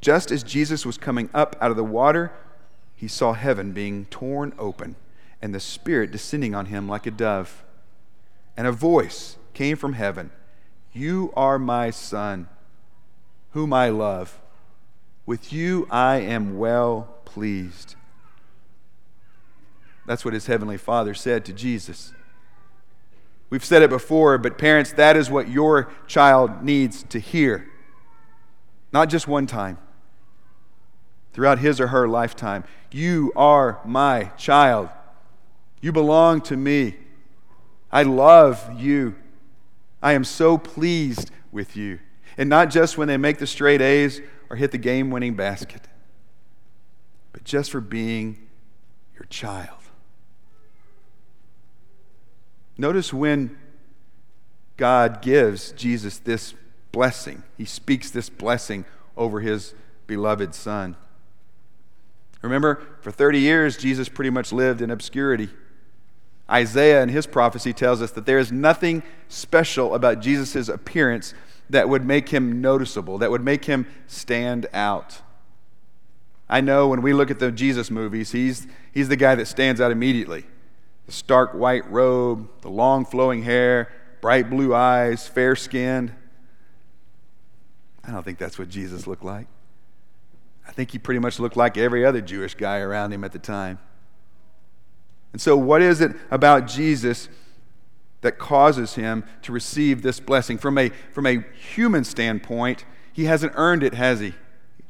Just 0.00 0.30
as 0.30 0.42
Jesus 0.42 0.84
was 0.84 0.98
coming 0.98 1.30
up 1.32 1.56
out 1.60 1.70
of 1.70 1.76
the 1.76 1.84
water, 1.84 2.32
he 2.94 3.08
saw 3.08 3.32
heaven 3.32 3.72
being 3.72 4.06
torn 4.06 4.52
open 4.58 4.96
and 5.40 5.54
the 5.54 5.60
Spirit 5.60 6.10
descending 6.10 6.54
on 6.54 6.66
him 6.66 6.88
like 6.88 7.06
a 7.06 7.10
dove. 7.10 7.64
And 8.56 8.66
a 8.66 8.72
voice 8.72 9.36
came 9.52 9.76
from 9.76 9.94
heaven 9.94 10.30
You 10.92 11.32
are 11.36 11.58
my 11.58 11.90
Son, 11.90 12.48
whom 13.52 13.72
I 13.72 13.88
love. 13.88 14.40
With 15.26 15.52
you 15.52 15.86
I 15.90 16.16
am 16.16 16.58
well 16.58 17.16
pleased. 17.24 17.96
That's 20.06 20.24
what 20.24 20.34
his 20.34 20.46
heavenly 20.46 20.76
Father 20.76 21.14
said 21.14 21.44
to 21.46 21.52
Jesus. 21.52 22.12
We've 23.50 23.64
said 23.64 23.82
it 23.82 23.90
before, 23.90 24.38
but 24.38 24.58
parents, 24.58 24.92
that 24.92 25.16
is 25.16 25.30
what 25.30 25.48
your 25.48 25.92
child 26.06 26.62
needs 26.62 27.04
to 27.04 27.18
hear. 27.18 27.70
Not 28.92 29.08
just 29.08 29.28
one 29.28 29.46
time, 29.46 29.78
throughout 31.32 31.58
his 31.58 31.80
or 31.80 31.88
her 31.88 32.08
lifetime. 32.08 32.64
You 32.90 33.32
are 33.36 33.80
my 33.84 34.24
child. 34.36 34.88
You 35.80 35.92
belong 35.92 36.40
to 36.42 36.56
me. 36.56 36.94
I 37.92 38.04
love 38.04 38.80
you. 38.80 39.16
I 40.02 40.12
am 40.12 40.24
so 40.24 40.56
pleased 40.56 41.30
with 41.52 41.76
you. 41.76 41.98
And 42.38 42.48
not 42.48 42.70
just 42.70 42.96
when 42.96 43.08
they 43.08 43.16
make 43.16 43.38
the 43.38 43.46
straight 43.46 43.80
A's 43.80 44.20
or 44.48 44.56
hit 44.56 44.70
the 44.70 44.78
game 44.78 45.10
winning 45.10 45.34
basket, 45.34 45.82
but 47.32 47.44
just 47.44 47.70
for 47.70 47.80
being 47.80 48.48
your 49.14 49.26
child. 49.28 49.83
Notice 52.76 53.12
when 53.12 53.56
God 54.76 55.22
gives 55.22 55.72
Jesus 55.72 56.18
this 56.18 56.54
blessing, 56.92 57.42
he 57.56 57.64
speaks 57.64 58.10
this 58.10 58.28
blessing 58.28 58.84
over 59.16 59.40
his 59.40 59.74
beloved 60.06 60.54
Son. 60.54 60.96
Remember, 62.42 62.82
for 63.00 63.10
30 63.10 63.38
years, 63.38 63.76
Jesus 63.76 64.08
pretty 64.08 64.30
much 64.30 64.52
lived 64.52 64.82
in 64.82 64.90
obscurity. 64.90 65.48
Isaiah 66.50 67.02
in 67.02 67.08
his 67.08 67.26
prophecy 67.26 67.72
tells 67.72 68.02
us 68.02 68.10
that 68.12 68.26
there 68.26 68.38
is 68.38 68.52
nothing 68.52 69.02
special 69.28 69.94
about 69.94 70.20
Jesus' 70.20 70.68
appearance 70.68 71.32
that 71.70 71.88
would 71.88 72.04
make 72.04 72.28
him 72.28 72.60
noticeable, 72.60 73.16
that 73.18 73.30
would 73.30 73.42
make 73.42 73.64
him 73.64 73.86
stand 74.06 74.66
out. 74.74 75.22
I 76.48 76.60
know 76.60 76.88
when 76.88 77.00
we 77.00 77.14
look 77.14 77.30
at 77.30 77.38
the 77.38 77.50
Jesus 77.50 77.90
movies, 77.90 78.32
he's, 78.32 78.66
he's 78.92 79.08
the 79.08 79.16
guy 79.16 79.34
that 79.36 79.46
stands 79.46 79.80
out 79.80 79.90
immediately. 79.90 80.44
The 81.06 81.12
stark 81.12 81.52
white 81.52 81.90
robe, 81.90 82.48
the 82.62 82.70
long 82.70 83.04
flowing 83.04 83.42
hair, 83.42 83.90
bright 84.20 84.48
blue 84.48 84.74
eyes, 84.74 85.26
fair 85.26 85.54
skinned. 85.54 86.12
I 88.06 88.10
don't 88.10 88.22
think 88.22 88.38
that's 88.38 88.58
what 88.58 88.68
Jesus 88.68 89.06
looked 89.06 89.24
like. 89.24 89.46
I 90.66 90.72
think 90.72 90.90
he 90.90 90.98
pretty 90.98 91.20
much 91.20 91.38
looked 91.38 91.56
like 91.56 91.76
every 91.76 92.04
other 92.04 92.20
Jewish 92.20 92.54
guy 92.54 92.78
around 92.78 93.12
him 93.12 93.24
at 93.24 93.32
the 93.32 93.38
time. 93.38 93.78
And 95.32 95.40
so, 95.40 95.56
what 95.56 95.82
is 95.82 96.00
it 96.00 96.12
about 96.30 96.66
Jesus 96.66 97.28
that 98.20 98.38
causes 98.38 98.94
him 98.94 99.24
to 99.42 99.52
receive 99.52 100.02
this 100.02 100.20
blessing? 100.20 100.58
From 100.58 100.78
a, 100.78 100.90
from 101.12 101.26
a 101.26 101.44
human 101.74 102.04
standpoint, 102.04 102.84
he 103.12 103.24
hasn't 103.24 103.52
earned 103.56 103.82
it, 103.82 103.94
has 103.94 104.20
he? 104.20 104.34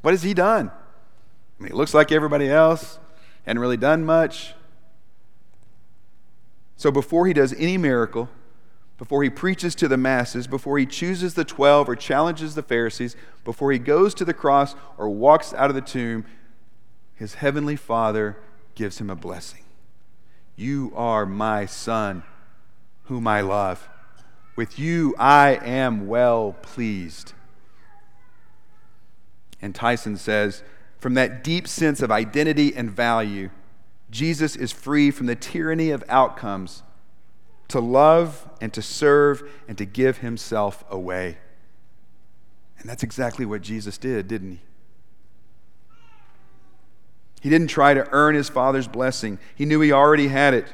What 0.02 0.12
has 0.12 0.22
he 0.22 0.34
done? 0.34 0.70
I 0.70 1.62
mean, 1.62 1.72
he 1.72 1.76
looks 1.76 1.94
like 1.94 2.12
everybody 2.12 2.48
else, 2.48 2.98
hadn't 3.46 3.60
really 3.60 3.76
done 3.76 4.04
much. 4.04 4.54
So, 6.76 6.90
before 6.90 7.26
he 7.26 7.32
does 7.32 7.52
any 7.54 7.78
miracle, 7.78 8.28
before 8.98 9.22
he 9.22 9.30
preaches 9.30 9.74
to 9.76 9.88
the 9.88 9.96
masses, 9.96 10.46
before 10.46 10.78
he 10.78 10.86
chooses 10.86 11.34
the 11.34 11.44
12 11.44 11.88
or 11.88 11.96
challenges 11.96 12.54
the 12.54 12.62
Pharisees, 12.62 13.16
before 13.44 13.72
he 13.72 13.78
goes 13.78 14.14
to 14.14 14.24
the 14.24 14.34
cross 14.34 14.74
or 14.96 15.08
walks 15.08 15.52
out 15.54 15.68
of 15.68 15.74
the 15.74 15.80
tomb, 15.80 16.24
his 17.14 17.34
heavenly 17.34 17.76
Father 17.76 18.36
gives 18.74 18.98
him 18.98 19.10
a 19.10 19.16
blessing. 19.16 19.64
You 20.56 20.92
are 20.94 21.26
my 21.26 21.66
Son, 21.66 22.22
whom 23.04 23.26
I 23.26 23.40
love. 23.40 23.88
With 24.56 24.78
you 24.78 25.14
I 25.18 25.58
am 25.62 26.06
well 26.06 26.56
pleased. 26.62 27.32
And 29.60 29.74
Tyson 29.74 30.16
says, 30.16 30.62
from 30.98 31.14
that 31.14 31.44
deep 31.44 31.68
sense 31.68 32.00
of 32.00 32.10
identity 32.10 32.74
and 32.74 32.90
value, 32.90 33.50
Jesus 34.14 34.54
is 34.54 34.70
free 34.70 35.10
from 35.10 35.26
the 35.26 35.34
tyranny 35.34 35.90
of 35.90 36.04
outcomes 36.08 36.84
to 37.66 37.80
love 37.80 38.48
and 38.60 38.72
to 38.72 38.80
serve 38.80 39.42
and 39.66 39.76
to 39.76 39.84
give 39.84 40.18
himself 40.18 40.84
away. 40.88 41.36
And 42.78 42.88
that's 42.88 43.02
exactly 43.02 43.44
what 43.44 43.60
Jesus 43.60 43.98
did, 43.98 44.28
didn't 44.28 44.52
he? 44.52 44.60
He 47.42 47.50
didn't 47.50 47.66
try 47.66 47.92
to 47.92 48.06
earn 48.12 48.36
his 48.36 48.48
Father's 48.48 48.86
blessing, 48.86 49.40
he 49.56 49.64
knew 49.64 49.80
he 49.80 49.90
already 49.90 50.28
had 50.28 50.54
it. 50.54 50.72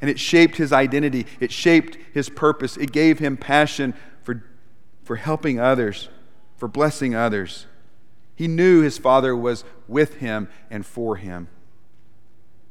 And 0.00 0.08
it 0.08 0.20
shaped 0.20 0.56
his 0.56 0.72
identity, 0.72 1.26
it 1.40 1.50
shaped 1.50 1.98
his 2.14 2.28
purpose, 2.28 2.76
it 2.76 2.92
gave 2.92 3.18
him 3.18 3.36
passion 3.36 3.92
for, 4.22 4.44
for 5.02 5.16
helping 5.16 5.58
others, 5.58 6.10
for 6.56 6.68
blessing 6.68 7.12
others. 7.12 7.66
He 8.36 8.46
knew 8.46 8.82
his 8.82 8.98
Father 8.98 9.34
was 9.34 9.64
with 9.88 10.18
him 10.18 10.48
and 10.70 10.86
for 10.86 11.16
him. 11.16 11.48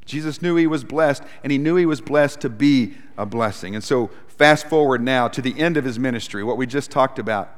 Jesus 0.06 0.42
knew 0.42 0.56
he 0.56 0.68
was 0.68 0.84
blessed, 0.84 1.24
and 1.44 1.52
he 1.52 1.58
knew 1.58 1.76
he 1.76 1.86
was 1.86 2.02
blessed 2.02 2.42
to 2.42 2.50
be 2.50 2.96
a 3.18 3.26
blessing. 3.26 3.76
And 3.76 3.84
so, 3.84 4.10
fast 4.28 4.68
forward 4.68 5.02
now 5.02 5.28
to 5.28 5.42
the 5.42 5.60
end 5.60 5.78
of 5.78 5.86
his 5.86 6.00
ministry, 6.00 6.44
what 6.44 6.58
we 6.58 6.66
just 6.66 6.90
talked 6.90 7.20
about. 7.20 7.56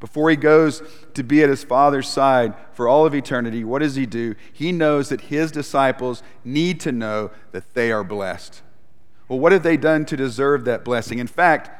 Before 0.00 0.30
he 0.30 0.36
goes 0.36 0.82
to 1.14 1.24
be 1.24 1.42
at 1.42 1.48
his 1.48 1.64
Father's 1.64 2.08
side 2.08 2.54
for 2.72 2.86
all 2.86 3.04
of 3.04 3.14
eternity, 3.14 3.64
what 3.64 3.80
does 3.80 3.96
he 3.96 4.06
do? 4.06 4.36
He 4.52 4.70
knows 4.70 5.08
that 5.08 5.22
his 5.22 5.50
disciples 5.50 6.22
need 6.44 6.78
to 6.80 6.92
know 6.92 7.30
that 7.50 7.74
they 7.74 7.90
are 7.90 8.04
blessed. 8.04 8.62
Well, 9.28 9.40
what 9.40 9.52
have 9.52 9.64
they 9.64 9.76
done 9.76 10.04
to 10.06 10.16
deserve 10.16 10.64
that 10.64 10.84
blessing? 10.84 11.18
In 11.18 11.26
fact, 11.26 11.70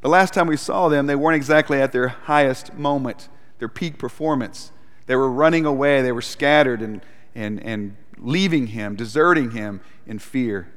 the 0.00 0.08
last 0.08 0.34
time 0.34 0.46
we 0.46 0.56
saw 0.56 0.88
them, 0.88 1.06
they 1.06 1.16
weren't 1.16 1.36
exactly 1.36 1.80
at 1.80 1.92
their 1.92 2.08
highest 2.08 2.74
moment, 2.74 3.28
their 3.58 3.68
peak 3.68 3.98
performance. 3.98 4.72
They 5.06 5.16
were 5.16 5.30
running 5.30 5.64
away, 5.64 6.02
they 6.02 6.12
were 6.12 6.22
scattered 6.22 6.82
and, 6.82 7.00
and, 7.34 7.62
and 7.62 7.96
leaving 8.18 8.68
him, 8.68 8.96
deserting 8.96 9.52
him 9.52 9.80
in 10.06 10.18
fear. 10.18 10.72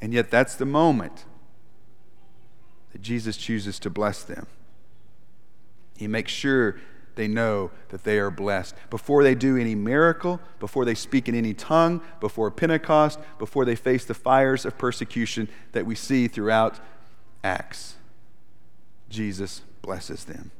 And 0.00 0.12
yet, 0.12 0.30
that's 0.30 0.54
the 0.54 0.66
moment 0.66 1.24
that 2.92 3.02
Jesus 3.02 3.36
chooses 3.36 3.78
to 3.80 3.90
bless 3.90 4.22
them. 4.22 4.46
He 5.96 6.08
makes 6.08 6.32
sure 6.32 6.76
they 7.14 7.28
know 7.28 7.70
that 7.90 8.04
they 8.04 8.18
are 8.18 8.30
blessed. 8.30 8.74
Before 8.90 9.22
they 9.22 9.34
do 9.34 9.56
any 9.56 9.74
miracle, 9.74 10.40
before 10.58 10.84
they 10.84 10.94
speak 10.94 11.28
in 11.28 11.34
any 11.34 11.54
tongue, 11.54 12.00
before 12.20 12.50
Pentecost, 12.50 13.18
before 13.38 13.64
they 13.64 13.76
face 13.76 14.04
the 14.04 14.14
fires 14.14 14.64
of 14.64 14.78
persecution 14.78 15.48
that 15.72 15.86
we 15.86 15.94
see 15.94 16.26
throughout 16.28 16.80
Acts, 17.44 17.96
Jesus 19.08 19.62
blesses 19.82 20.24
them. 20.24 20.50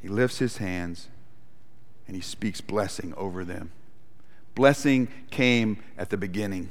He 0.00 0.08
lifts 0.08 0.38
his 0.38 0.58
hands 0.58 1.08
and 2.08 2.16
he 2.16 2.22
speaks 2.22 2.60
blessing 2.60 3.14
over 3.16 3.44
them. 3.44 3.70
Blessing 4.56 5.06
came 5.30 5.80
at 5.96 6.10
the 6.10 6.16
beginning. 6.16 6.70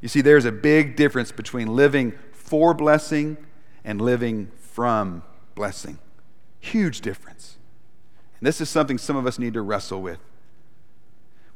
You 0.00 0.08
see, 0.08 0.22
there's 0.22 0.46
a 0.46 0.52
big 0.52 0.96
difference 0.96 1.30
between 1.30 1.76
living 1.76 2.14
for 2.32 2.74
blessing 2.74 3.36
and 3.84 4.00
living 4.00 4.50
from 4.58 5.22
blessing. 5.54 5.98
Huge 6.58 7.02
difference. 7.02 7.56
And 8.40 8.46
this 8.46 8.60
is 8.60 8.68
something 8.68 8.98
some 8.98 9.16
of 9.16 9.26
us 9.26 9.38
need 9.38 9.54
to 9.54 9.62
wrestle 9.62 10.02
with. 10.02 10.18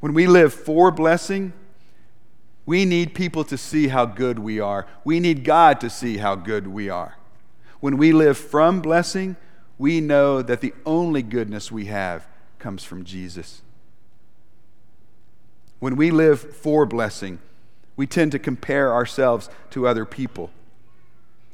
When 0.00 0.12
we 0.12 0.26
live 0.26 0.52
for 0.52 0.90
blessing, 0.90 1.54
we 2.66 2.84
need 2.84 3.14
people 3.14 3.44
to 3.44 3.56
see 3.56 3.88
how 3.88 4.04
good 4.04 4.38
we 4.38 4.60
are. 4.60 4.86
We 5.02 5.18
need 5.18 5.44
God 5.44 5.80
to 5.80 5.90
see 5.90 6.18
how 6.18 6.34
good 6.34 6.66
we 6.66 6.90
are. 6.90 7.16
When 7.80 7.96
we 7.96 8.12
live 8.12 8.38
from 8.38 8.80
blessing, 8.80 9.36
we 9.78 10.00
know 10.00 10.40
that 10.42 10.60
the 10.60 10.74
only 10.86 11.22
goodness 11.22 11.72
we 11.72 11.86
have 11.86 12.26
comes 12.64 12.82
from 12.82 13.04
Jesus. 13.04 13.60
When 15.80 15.96
we 15.96 16.10
live 16.10 16.40
for 16.40 16.86
blessing, 16.86 17.38
we 17.94 18.06
tend 18.06 18.32
to 18.32 18.38
compare 18.38 18.90
ourselves 18.90 19.50
to 19.72 19.86
other 19.86 20.06
people. 20.06 20.48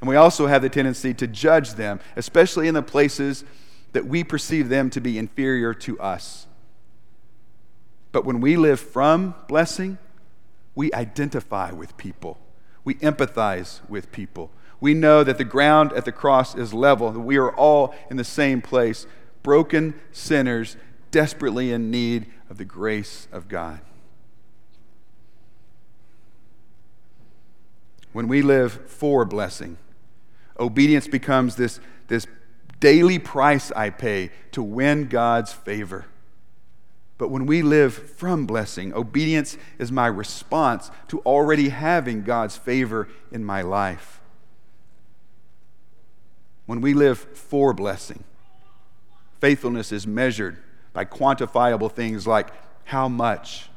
And 0.01 0.09
we 0.09 0.14
also 0.14 0.46
have 0.46 0.62
the 0.62 0.68
tendency 0.68 1.12
to 1.14 1.27
judge 1.27 1.75
them, 1.75 1.99
especially 2.14 2.68
in 2.68 2.75
the 2.75 2.83
places 2.83 3.42
that 3.90 4.07
we 4.07 4.23
perceive 4.23 4.68
them 4.68 4.88
to 4.90 5.01
be 5.01 5.18
inferior 5.18 5.75
to 5.75 5.99
us. 5.99 6.46
But 8.12 8.25
when 8.25 8.40
we 8.40 8.57
live 8.57 8.79
from 8.79 9.35
blessing, 9.49 9.99
we 10.77 10.92
identify 10.92 11.73
with 11.73 11.96
people, 11.96 12.38
we 12.85 12.94
empathize 12.94 13.81
with 13.88 14.12
people. 14.12 14.53
We 14.79 14.94
know 14.94 15.25
that 15.25 15.38
the 15.38 15.44
ground 15.44 15.92
at 15.92 16.05
the 16.05 16.12
cross 16.12 16.55
is 16.55 16.73
level, 16.73 17.11
that 17.11 17.18
we 17.18 17.37
are 17.37 17.51
all 17.51 17.96
in 18.12 18.16
the 18.16 18.23
same 18.23 18.62
place, 18.62 19.09
broken 19.42 20.01
sinners 20.12 20.77
desperately 21.11 21.73
in 21.73 21.90
need 21.90 22.27
of 22.49 22.59
the 22.59 22.64
grace 22.64 23.29
of 23.33 23.49
God. 23.49 23.81
When 28.12 28.29
we 28.29 28.42
live 28.42 28.90
for 28.90 29.25
blessing, 29.25 29.77
obedience 30.59 31.07
becomes 31.07 31.57
this, 31.57 31.79
this 32.09 32.27
daily 32.81 33.18
price 33.18 33.70
I 33.73 33.90
pay 33.90 34.31
to 34.53 34.62
win 34.62 35.07
God's 35.07 35.53
favor. 35.53 36.07
But 37.18 37.29
when 37.29 37.46
we 37.46 37.62
live 37.62 37.94
from 37.94 38.46
blessing, 38.46 38.94
obedience 38.94 39.57
is 39.79 39.92
my 39.92 40.07
response 40.07 40.90
to 41.09 41.20
already 41.20 41.68
having 41.68 42.23
God's 42.25 42.57
favor 42.57 43.09
in 43.31 43.44
my 43.44 43.62
life. 43.62 44.20
When 46.66 46.81
we 46.81 46.94
live 46.94 47.18
for 47.18 47.75
blessing, 47.75 48.25
faithfulness 49.40 49.92
is 49.92 50.07
measured 50.07 50.57
by 50.92 51.05
quantifiable 51.05 51.90
things 51.90 52.26
like 52.26 52.48
how 52.85 53.09
much 53.09 53.68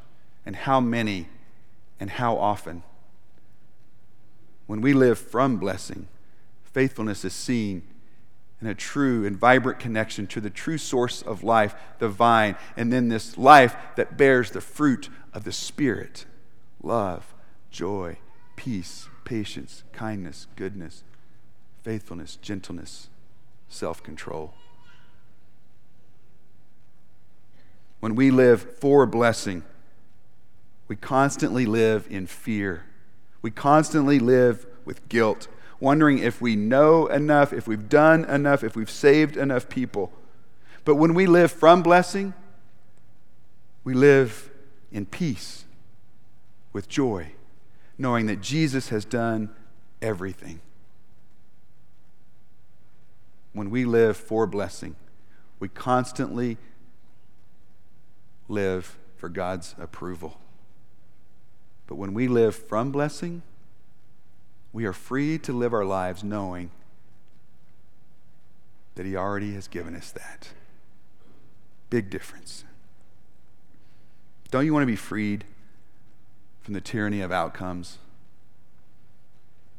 and 0.46 0.56
how 0.56 0.80
many 0.80 1.28
and 2.00 2.10
how 2.10 2.38
often. 2.38 2.84
When 4.66 4.82
we 4.82 4.94
live 4.94 5.20
from 5.20 5.58
blessing, 5.58 6.08
faithfulness 6.64 7.24
is 7.24 7.34
seen 7.34 7.84
in 8.62 8.68
a 8.68 8.74
true 8.74 9.26
and 9.26 9.38
vibrant 9.38 9.80
connection 9.80 10.26
to 10.28 10.40
the 10.40 10.50
true 10.50 10.78
source 10.78 11.22
of 11.22 11.44
life, 11.44 11.76
the 12.00 12.08
vine, 12.08 12.56
and 12.78 12.92
then 12.92 13.10
this 13.10 13.38
life 13.38 13.76
that 13.98 14.18
bears 14.18 14.52
the 14.52 14.62
fruit 14.62 15.10
of 15.34 15.44
the 15.44 15.52
Spirit 15.52 16.26
love, 16.82 17.34
joy, 17.72 18.18
peace, 18.56 19.08
patience, 19.26 19.84
kindness, 19.92 20.48
goodness, 20.56 21.04
faithfulness, 21.82 22.38
gentleness, 22.38 23.10
self 23.68 24.02
control. 24.02 24.54
When 28.04 28.16
we 28.16 28.32
live 28.32 28.80
for 28.80 29.06
blessing, 29.06 29.64
we 30.90 30.98
constantly 30.98 31.66
live 31.66 32.06
in 32.10 32.28
fear. 32.28 32.84
We 33.42 33.50
constantly 33.50 34.20
live 34.20 34.66
with 34.84 35.08
guilt 35.08 35.48
wondering 35.80 36.18
if 36.18 36.42
we 36.42 36.58
know 36.58 37.08
enough, 37.08 37.54
if 37.54 37.66
we've 37.66 37.88
done 37.88 38.26
enough, 38.26 38.62
if 38.62 38.76
we've 38.76 38.90
saved 38.90 39.38
enough 39.38 39.70
people. 39.70 40.12
But 40.84 40.96
when 40.96 41.14
we 41.14 41.28
live 41.28 41.50
from 41.50 41.82
blessing, 41.82 42.34
we 43.86 43.94
live 43.94 44.52
in 44.92 45.06
peace, 45.06 45.64
with 46.74 46.90
joy, 46.90 47.32
knowing 47.98 48.26
that 48.26 48.42
Jesus 48.42 48.90
has 48.90 49.06
done 49.06 49.50
everything. 50.02 50.60
When 53.54 53.70
we 53.70 53.86
live 53.86 54.18
for 54.18 54.46
blessing, 54.46 54.98
we 55.62 55.70
constantly 55.70 56.58
live 58.54 58.98
for 59.18 59.30
God's 59.30 59.76
approval. 59.80 60.40
But 61.88 61.96
when 61.96 62.14
we 62.14 62.28
live 62.28 62.56
from 62.56 62.92
blessing, 62.92 63.42
we 64.72 64.86
are 64.86 64.94
free 64.94 65.38
to 65.40 65.54
live 65.54 65.74
our 65.74 65.86
lives 65.86 66.24
knowing 66.24 66.72
that 68.96 69.06
He 69.06 69.16
already 69.16 69.54
has 69.54 69.68
given 69.68 69.96
us 69.96 70.12
that. 70.12 70.50
Big 71.90 72.10
difference. 72.10 72.64
Don't 74.52 74.66
you 74.66 74.74
want 74.74 74.84
to 74.84 74.88
be 74.88 74.96
freed 74.96 75.46
from 76.62 76.74
the 76.74 76.82
tyranny 76.82 77.22
of 77.22 77.32
outcomes? 77.32 77.98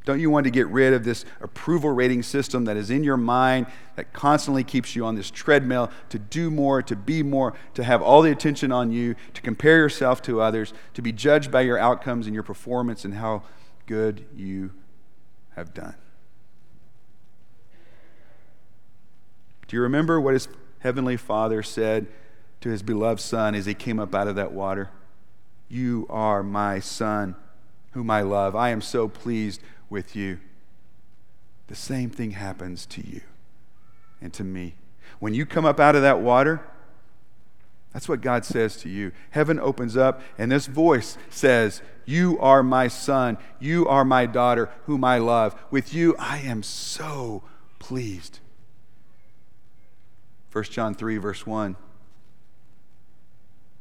Don't 0.04 0.20
you 0.20 0.28
want 0.28 0.44
to 0.44 0.50
get 0.50 0.66
rid 0.68 0.92
of 0.92 1.04
this 1.04 1.24
approval 1.40 1.90
rating 1.90 2.22
system 2.22 2.66
that 2.66 2.76
is 2.76 2.90
in 2.90 3.04
your 3.04 3.16
mind 3.16 3.66
that 3.96 4.12
constantly 4.12 4.62
keeps 4.62 4.94
you 4.94 5.04
on 5.06 5.14
this 5.14 5.30
treadmill 5.30 5.90
to 6.10 6.18
do 6.18 6.50
more, 6.50 6.82
to 6.82 6.94
be 6.94 7.22
more, 7.22 7.54
to 7.72 7.82
have 7.82 8.02
all 8.02 8.20
the 8.20 8.30
attention 8.30 8.70
on 8.70 8.92
you, 8.92 9.14
to 9.32 9.40
compare 9.40 9.78
yourself 9.78 10.20
to 10.22 10.42
others, 10.42 10.74
to 10.92 11.00
be 11.00 11.10
judged 11.10 11.50
by 11.50 11.62
your 11.62 11.78
outcomes 11.78 12.26
and 12.26 12.34
your 12.34 12.42
performance 12.42 13.04
and 13.06 13.14
how 13.14 13.42
good 13.86 14.26
you 14.36 14.72
have 15.56 15.72
done. 15.72 15.94
Do 19.66 19.76
you 19.76 19.82
remember 19.82 20.20
what 20.20 20.34
his 20.34 20.48
heavenly 20.80 21.16
Father 21.16 21.62
said 21.62 22.06
to 22.60 22.68
his 22.68 22.82
beloved 22.82 23.20
Son 23.20 23.54
as 23.54 23.64
he 23.64 23.72
came 23.72 23.98
up 23.98 24.14
out 24.14 24.28
of 24.28 24.36
that 24.36 24.52
water? 24.52 24.90
You 25.70 26.06
are 26.10 26.42
my 26.42 26.80
Son, 26.80 27.36
whom 27.92 28.10
I 28.10 28.20
love. 28.20 28.54
I 28.54 28.68
am 28.68 28.82
so 28.82 29.08
pleased 29.08 29.62
with 29.94 30.16
you. 30.16 30.40
The 31.68 31.76
same 31.76 32.10
thing 32.10 32.32
happens 32.32 32.84
to 32.86 33.00
you 33.00 33.22
and 34.20 34.32
to 34.34 34.44
me. 34.44 34.74
When 35.20 35.32
you 35.32 35.46
come 35.46 35.64
up 35.64 35.78
out 35.78 35.94
of 35.94 36.02
that 36.02 36.20
water, 36.20 36.60
that's 37.92 38.08
what 38.08 38.20
God 38.20 38.44
says 38.44 38.76
to 38.78 38.88
you. 38.88 39.12
Heaven 39.30 39.60
opens 39.60 39.96
up, 39.96 40.20
and 40.36 40.50
this 40.50 40.66
voice 40.66 41.16
says, 41.30 41.80
You 42.04 42.36
are 42.40 42.64
my 42.64 42.88
son. 42.88 43.38
You 43.60 43.86
are 43.86 44.04
my 44.04 44.26
daughter, 44.26 44.68
whom 44.86 45.04
I 45.04 45.18
love. 45.18 45.54
With 45.70 45.94
you, 45.94 46.16
I 46.18 46.38
am 46.38 46.64
so 46.64 47.44
pleased. 47.78 48.40
1 50.50 50.64
John 50.64 50.96
3, 50.96 51.18
verse 51.18 51.46
1. 51.46 51.76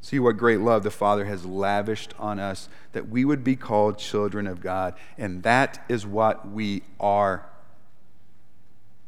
See 0.04 0.18
what 0.18 0.36
great 0.36 0.60
love 0.60 0.82
the 0.82 0.90
Father 0.90 1.24
has 1.24 1.46
lavished 1.46 2.12
on 2.18 2.38
us 2.38 2.68
that 2.92 3.08
we 3.08 3.24
would 3.24 3.42
be 3.42 3.56
called 3.56 3.96
children 3.96 4.46
of 4.46 4.60
God. 4.60 4.94
And 5.16 5.42
that 5.44 5.82
is 5.88 6.06
what 6.06 6.46
we 6.46 6.82
are. 7.00 7.46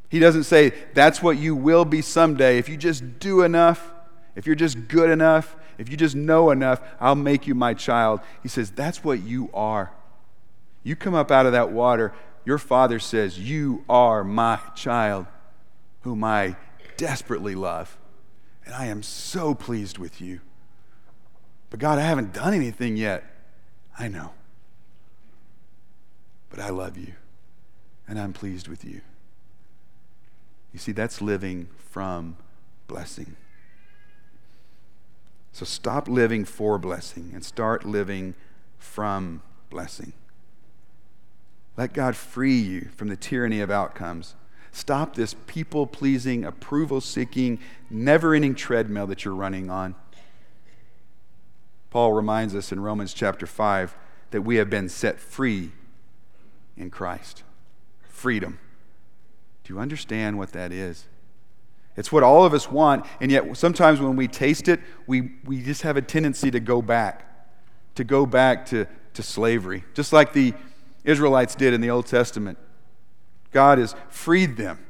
He 0.08 0.18
doesn't 0.18 0.44
say, 0.44 0.72
That's 0.94 1.22
what 1.22 1.36
you 1.36 1.54
will 1.54 1.84
be 1.84 2.00
someday 2.00 2.56
if 2.56 2.70
you 2.70 2.78
just 2.78 3.18
do 3.18 3.42
enough 3.42 3.92
if 4.36 4.46
you're 4.46 4.54
just 4.54 4.86
good 4.86 5.10
enough, 5.10 5.56
if 5.78 5.88
you 5.88 5.96
just 5.96 6.14
know 6.14 6.50
enough, 6.50 6.80
I'll 7.00 7.14
make 7.14 7.46
you 7.46 7.54
my 7.54 7.72
child. 7.74 8.20
He 8.42 8.48
says, 8.48 8.70
That's 8.70 9.02
what 9.02 9.22
you 9.22 9.50
are. 9.52 9.90
You 10.84 10.94
come 10.94 11.14
up 11.14 11.30
out 11.30 11.46
of 11.46 11.52
that 11.52 11.72
water, 11.72 12.12
your 12.44 12.58
father 12.58 13.00
says, 13.00 13.38
You 13.38 13.82
are 13.88 14.22
my 14.22 14.60
child, 14.76 15.26
whom 16.02 16.22
I 16.22 16.56
desperately 16.98 17.54
love. 17.54 17.96
And 18.66 18.74
I 18.74 18.86
am 18.86 19.02
so 19.02 19.54
pleased 19.54 19.96
with 19.96 20.20
you. 20.20 20.40
But 21.70 21.80
God, 21.80 21.98
I 21.98 22.02
haven't 22.02 22.32
done 22.32 22.54
anything 22.54 22.96
yet. 22.96 23.24
I 23.98 24.08
know. 24.08 24.32
But 26.50 26.60
I 26.60 26.70
love 26.70 26.96
you, 26.96 27.14
and 28.06 28.18
I'm 28.18 28.32
pleased 28.32 28.68
with 28.68 28.84
you. 28.84 29.00
You 30.72 30.78
see, 30.78 30.92
that's 30.92 31.20
living 31.20 31.68
from 31.90 32.36
blessing. 32.86 33.36
So 35.52 35.64
stop 35.64 36.06
living 36.06 36.44
for 36.44 36.78
blessing 36.78 37.30
and 37.32 37.42
start 37.42 37.86
living 37.86 38.34
from 38.78 39.42
blessing. 39.70 40.12
Let 41.76 41.92
God 41.92 42.14
free 42.14 42.58
you 42.58 42.88
from 42.94 43.08
the 43.08 43.16
tyranny 43.16 43.60
of 43.60 43.70
outcomes. 43.70 44.34
Stop 44.70 45.14
this 45.14 45.34
people 45.46 45.86
pleasing, 45.86 46.44
approval 46.44 47.00
seeking, 47.00 47.58
never 47.88 48.34
ending 48.34 48.54
treadmill 48.54 49.06
that 49.06 49.24
you're 49.24 49.34
running 49.34 49.70
on. 49.70 49.94
Paul 51.96 52.12
reminds 52.12 52.54
us 52.54 52.72
in 52.72 52.80
Romans 52.80 53.14
chapter 53.14 53.46
5 53.46 53.96
that 54.30 54.42
we 54.42 54.56
have 54.56 54.68
been 54.68 54.86
set 54.86 55.18
free 55.18 55.72
in 56.76 56.90
Christ. 56.90 57.42
Freedom. 58.10 58.58
Do 59.64 59.72
you 59.72 59.80
understand 59.80 60.36
what 60.36 60.52
that 60.52 60.72
is? 60.72 61.06
It's 61.96 62.12
what 62.12 62.22
all 62.22 62.44
of 62.44 62.52
us 62.52 62.70
want, 62.70 63.06
and 63.18 63.32
yet 63.32 63.56
sometimes 63.56 63.98
when 63.98 64.14
we 64.14 64.28
taste 64.28 64.68
it, 64.68 64.80
we, 65.06 65.36
we 65.46 65.62
just 65.62 65.80
have 65.80 65.96
a 65.96 66.02
tendency 66.02 66.50
to 66.50 66.60
go 66.60 66.82
back, 66.82 67.54
to 67.94 68.04
go 68.04 68.26
back 68.26 68.66
to, 68.66 68.86
to 69.14 69.22
slavery, 69.22 69.82
just 69.94 70.12
like 70.12 70.34
the 70.34 70.52
Israelites 71.02 71.54
did 71.54 71.72
in 71.72 71.80
the 71.80 71.88
Old 71.88 72.04
Testament. 72.04 72.58
God 73.52 73.78
has 73.78 73.94
freed 74.10 74.58
them, 74.58 74.85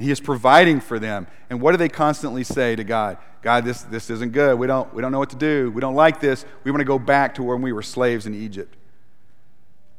He 0.00 0.10
is 0.10 0.18
providing 0.18 0.80
for 0.80 0.98
them. 0.98 1.26
And 1.50 1.60
what 1.60 1.72
do 1.72 1.76
they 1.76 1.90
constantly 1.90 2.42
say 2.42 2.74
to 2.74 2.82
God? 2.82 3.18
God, 3.42 3.66
this, 3.66 3.82
this 3.82 4.08
isn't 4.08 4.32
good. 4.32 4.58
We 4.58 4.66
don't, 4.66 4.92
we 4.94 5.02
don't 5.02 5.12
know 5.12 5.18
what 5.18 5.30
to 5.30 5.36
do. 5.36 5.70
We 5.70 5.82
don't 5.82 5.94
like 5.94 6.20
this. 6.20 6.46
We 6.64 6.70
want 6.70 6.80
to 6.80 6.86
go 6.86 6.98
back 6.98 7.34
to 7.34 7.42
when 7.42 7.60
we 7.60 7.70
were 7.70 7.82
slaves 7.82 8.24
in 8.24 8.34
Egypt. 8.34 8.76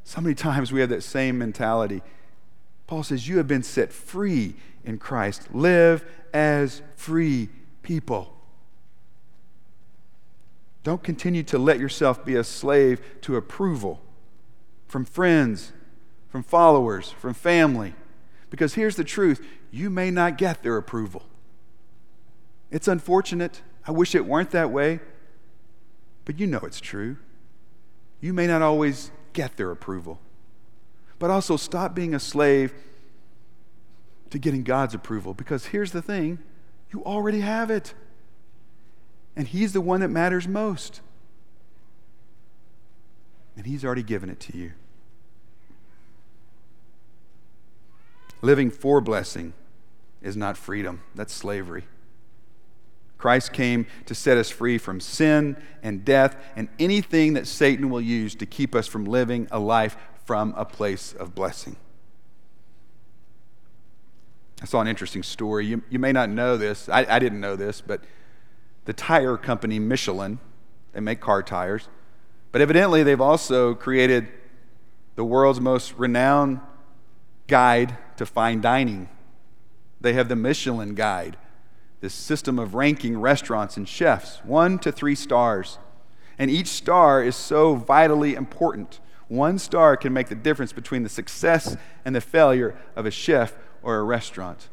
So 0.02 0.20
many 0.20 0.34
times 0.34 0.72
we 0.72 0.80
have 0.80 0.88
that 0.88 1.04
same 1.04 1.38
mentality. 1.38 2.02
Paul 2.88 3.04
says, 3.04 3.28
You 3.28 3.36
have 3.36 3.46
been 3.46 3.62
set 3.62 3.92
free 3.92 4.56
in 4.84 4.98
Christ. 4.98 5.54
Live 5.54 6.04
as 6.34 6.82
free 6.96 7.48
people. 7.82 8.34
Don't 10.82 11.04
continue 11.04 11.44
to 11.44 11.58
let 11.58 11.78
yourself 11.78 12.24
be 12.24 12.34
a 12.34 12.42
slave 12.42 13.00
to 13.20 13.36
approval 13.36 14.00
from 14.88 15.04
friends, 15.04 15.72
from 16.28 16.42
followers, 16.42 17.10
from 17.10 17.34
family. 17.34 17.94
Because 18.50 18.74
here's 18.74 18.96
the 18.96 19.04
truth 19.04 19.40
you 19.72 19.88
may 19.88 20.10
not 20.10 20.36
get 20.36 20.62
their 20.62 20.76
approval. 20.76 21.24
It's 22.70 22.86
unfortunate. 22.86 23.62
I 23.86 23.90
wish 23.90 24.14
it 24.14 24.26
weren't 24.26 24.50
that 24.50 24.70
way. 24.70 25.00
But 26.26 26.38
you 26.38 26.46
know 26.46 26.60
it's 26.62 26.80
true. 26.80 27.16
You 28.20 28.34
may 28.34 28.46
not 28.46 28.60
always 28.62 29.10
get 29.32 29.56
their 29.56 29.70
approval. 29.70 30.20
But 31.18 31.30
also 31.30 31.56
stop 31.56 31.94
being 31.94 32.14
a 32.14 32.20
slave 32.20 32.74
to 34.30 34.38
getting 34.38 34.62
God's 34.62 34.94
approval. 34.94 35.32
Because 35.32 35.66
here's 35.66 35.92
the 35.92 36.02
thing 36.02 36.38
you 36.92 37.02
already 37.04 37.40
have 37.40 37.70
it. 37.70 37.94
And 39.34 39.48
He's 39.48 39.72
the 39.72 39.80
one 39.80 40.00
that 40.00 40.08
matters 40.08 40.46
most. 40.46 41.00
And 43.56 43.64
He's 43.64 43.86
already 43.86 44.02
given 44.02 44.28
it 44.28 44.38
to 44.40 44.56
you. 44.56 44.72
Living 48.42 48.70
for 48.70 49.00
blessing 49.00 49.54
is 50.22 50.36
not 50.36 50.56
freedom, 50.56 51.02
that's 51.14 51.34
slavery. 51.34 51.84
Christ 53.18 53.52
came 53.52 53.86
to 54.06 54.16
set 54.16 54.36
us 54.36 54.50
free 54.50 54.78
from 54.78 54.98
sin 54.98 55.56
and 55.82 56.04
death 56.04 56.36
and 56.56 56.68
anything 56.80 57.34
that 57.34 57.46
Satan 57.46 57.88
will 57.88 58.00
use 58.00 58.34
to 58.34 58.46
keep 58.46 58.74
us 58.74 58.88
from 58.88 59.04
living 59.04 59.46
a 59.52 59.60
life 59.60 59.96
from 60.24 60.52
a 60.56 60.64
place 60.64 61.12
of 61.12 61.34
blessing. 61.34 61.76
I 64.60 64.64
saw 64.64 64.80
an 64.80 64.88
interesting 64.88 65.22
story. 65.22 65.66
You, 65.66 65.82
you 65.88 65.98
may 65.98 66.12
not 66.12 66.30
know 66.30 66.56
this. 66.56 66.88
I, 66.88 67.06
I 67.08 67.18
didn't 67.18 67.40
know 67.40 67.56
this, 67.56 67.80
but 67.80 68.02
the 68.86 68.92
tire 68.92 69.36
company 69.36 69.78
Michelin, 69.78 70.38
they 70.92 71.00
make 71.00 71.20
car 71.20 71.42
tires, 71.42 71.88
but 72.50 72.60
evidently 72.60 73.02
they've 73.02 73.20
also 73.20 73.74
created 73.74 74.28
the 75.14 75.24
world's 75.24 75.60
most 75.60 75.94
renowned 75.94 76.60
guide 77.46 77.96
to 78.16 78.26
fine 78.26 78.60
dining. 78.60 79.08
They 80.02 80.14
have 80.14 80.28
the 80.28 80.36
Michelin 80.36 80.94
Guide, 80.94 81.36
this 82.00 82.12
system 82.12 82.58
of 82.58 82.74
ranking 82.74 83.20
restaurants 83.20 83.76
and 83.76 83.88
chefs, 83.88 84.38
one 84.44 84.80
to 84.80 84.90
three 84.90 85.14
stars. 85.14 85.78
And 86.38 86.50
each 86.50 86.66
star 86.66 87.22
is 87.22 87.36
so 87.36 87.76
vitally 87.76 88.34
important. 88.34 88.98
One 89.28 89.60
star 89.60 89.96
can 89.96 90.12
make 90.12 90.28
the 90.28 90.34
difference 90.34 90.72
between 90.72 91.04
the 91.04 91.08
success 91.08 91.76
and 92.04 92.16
the 92.16 92.20
failure 92.20 92.76
of 92.96 93.06
a 93.06 93.12
chef 93.12 93.54
or 93.80 93.96
a 93.96 94.02
restaurant. 94.02 94.68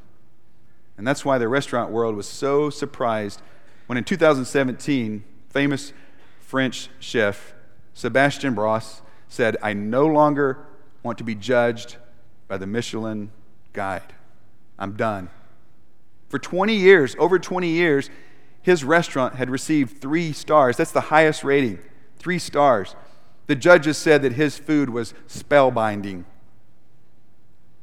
And 0.98 1.08
that's 1.08 1.24
why 1.24 1.38
the 1.38 1.48
restaurant 1.48 1.92
world 1.92 2.16
was 2.16 2.28
so 2.28 2.72
surprised 2.72 3.42
when 3.86 3.98
in 3.98 4.04
2017, 4.04 5.24
famous 5.50 5.94
French 6.42 6.90
chef 7.00 7.54
Sebastien 7.94 8.56
Bras 8.56 9.02
said, 9.28 9.58
I 9.62 9.74
no 9.74 10.08
longer 10.08 10.66
want 11.04 11.20
to 11.20 11.24
be 11.24 11.36
judged 11.36 11.98
by 12.48 12.58
the 12.58 12.66
Michelin 12.66 13.30
guide. 13.74 14.14
I'm 14.80 14.94
done. 14.94 15.30
For 16.30 16.40
20 16.40 16.74
years, 16.74 17.16
over 17.20 17.38
20 17.38 17.68
years, 17.68 18.10
his 18.62 18.84
restaurant 18.84 19.36
had 19.36 19.50
received 19.50 20.02
three 20.02 20.32
stars. 20.34 20.78
That's 20.78 20.92
the 20.92 21.02
highest 21.02 21.44
rating, 21.44 21.80
three 22.18 22.40
stars. 22.40 22.96
The 23.48 23.56
judges 23.56 23.98
said 23.98 24.22
that 24.22 24.34
his 24.34 24.58
food 24.58 24.90
was 24.90 25.14
spellbinding. 25.28 26.24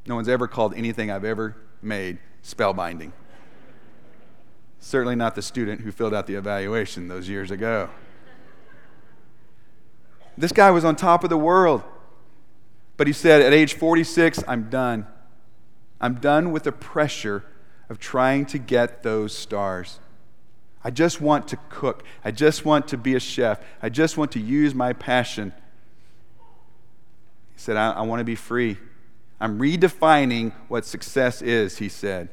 No 0.05 0.15
one's 0.15 0.29
ever 0.29 0.47
called 0.47 0.73
anything 0.75 1.11
I've 1.11 1.25
ever 1.25 1.55
made 1.81 2.19
spellbinding. 2.43 3.11
Certainly 4.79 5.15
not 5.15 5.35
the 5.35 5.41
student 5.41 5.81
who 5.81 5.91
filled 5.91 6.13
out 6.13 6.27
the 6.27 6.35
evaluation 6.35 7.07
those 7.07 7.27
years 7.27 7.51
ago. 7.51 7.89
This 10.37 10.51
guy 10.51 10.71
was 10.71 10.85
on 10.85 10.95
top 10.95 11.23
of 11.23 11.29
the 11.29 11.37
world. 11.37 11.83
But 12.95 13.07
he 13.07 13.13
said, 13.13 13.41
at 13.41 13.53
age 13.53 13.73
46, 13.73 14.43
I'm 14.47 14.69
done. 14.69 15.05
I'm 15.99 16.15
done 16.15 16.51
with 16.51 16.63
the 16.63 16.71
pressure 16.71 17.43
of 17.89 17.99
trying 17.99 18.45
to 18.47 18.57
get 18.57 19.03
those 19.03 19.35
stars. 19.35 19.99
I 20.83 20.91
just 20.91 21.19
want 21.19 21.47
to 21.49 21.57
cook. 21.69 22.03
I 22.23 22.31
just 22.31 22.65
want 22.65 22.87
to 22.89 22.97
be 22.97 23.15
a 23.15 23.19
chef. 23.19 23.59
I 23.81 23.89
just 23.89 24.17
want 24.17 24.31
to 24.33 24.39
use 24.39 24.75
my 24.75 24.93
passion. 24.93 25.53
He 27.53 27.59
said, 27.59 27.77
I, 27.77 27.91
I 27.91 28.01
want 28.01 28.19
to 28.19 28.23
be 28.23 28.35
free. 28.35 28.77
I'm 29.39 29.59
redefining 29.59 30.53
what 30.67 30.85
success 30.85 31.41
is, 31.41 31.77
he 31.77 31.89
said. 31.89 32.29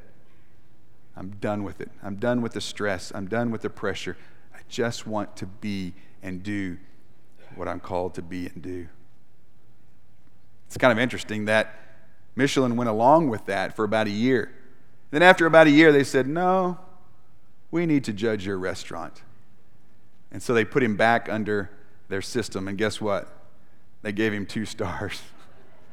I'm 1.17 1.31
done 1.41 1.63
with 1.63 1.81
it. 1.81 1.91
I'm 2.03 2.17
done 2.17 2.43
with 2.43 2.53
the 2.53 2.61
stress. 2.61 3.13
I'm 3.15 3.29
done 3.29 3.51
with 3.51 3.63
the 3.63 3.71
pressure. 3.71 4.17
I 4.55 4.59
just 4.69 5.07
want 5.07 5.37
to 5.37 5.47
be 5.47 5.95
and 6.23 6.43
do 6.43 6.79
what 7.55 7.69
I'm 7.69 7.81
called 7.81 8.15
to 8.15 8.23
be 8.23 8.47
and 8.47 8.63
do. 8.63 8.89
It's 10.67 10.77
kind 10.77 10.93
of 10.93 10.99
interesting 10.99 11.45
that 11.45 11.84
Michelin 12.37 12.77
went 12.77 12.91
along 12.91 13.29
with 13.29 13.47
that 13.47 13.77
for 13.77 13.85
about 13.85 14.07
a 14.07 14.11
year. 14.11 14.53
Then, 15.11 15.23
after 15.23 15.47
about 15.47 15.67
a 15.67 15.71
year, 15.71 15.93
they 15.93 16.05
said, 16.05 16.27
No, 16.27 16.79
we 17.71 17.87
need 17.87 18.05
to 18.05 18.13
judge 18.13 18.47
your 18.47 18.59
restaurant. 18.59 19.23
And 20.33 20.43
so 20.43 20.53
they 20.53 20.65
put 20.65 20.83
him 20.83 20.97
back 20.97 21.29
under 21.29 21.71
their 22.09 22.23
system. 22.23 22.67
And 22.67 22.77
guess 22.77 23.01
what? 23.01 23.29
They 24.03 24.13
gave 24.13 24.33
him 24.33 24.47
two 24.47 24.65
stars. 24.65 25.23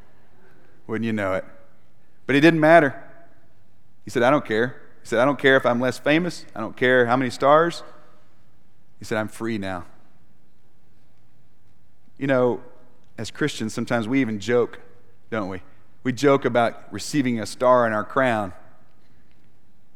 Wouldn't 0.88 1.06
you 1.06 1.14
know 1.14 1.36
it? 1.36 1.46
But 2.26 2.36
it 2.36 2.42
didn't 2.42 2.60
matter. 2.60 3.02
He 4.04 4.10
said, 4.10 4.24
I 4.24 4.32
don't 4.32 4.46
care. 4.46 4.82
He 5.02 5.08
said, 5.08 5.20
I 5.20 5.26
don't 5.26 5.40
care 5.40 5.58
if 5.58 5.66
I'm 5.66 5.80
less 5.80 6.00
famous. 6.00 6.46
I 6.56 6.60
don't 6.60 6.76
care 6.76 7.06
how 7.06 7.16
many 7.16 7.30
stars. 7.30 7.84
He 9.00 9.06
said, 9.06 9.18
I'm 9.18 9.28
free 9.28 9.58
now. 9.58 9.86
You 12.18 12.28
know, 12.28 12.62
as 13.18 13.32
Christians, 13.32 13.74
sometimes 13.74 14.08
we 14.08 14.22
even 14.22 14.40
joke, 14.40 14.80
don't 15.30 15.50
we? 15.50 15.62
We 16.04 16.12
joke 16.14 16.46
about 16.46 16.92
receiving 16.92 17.40
a 17.40 17.46
star 17.46 17.86
in 17.86 17.94
our 17.94 18.04
crown. 18.04 18.54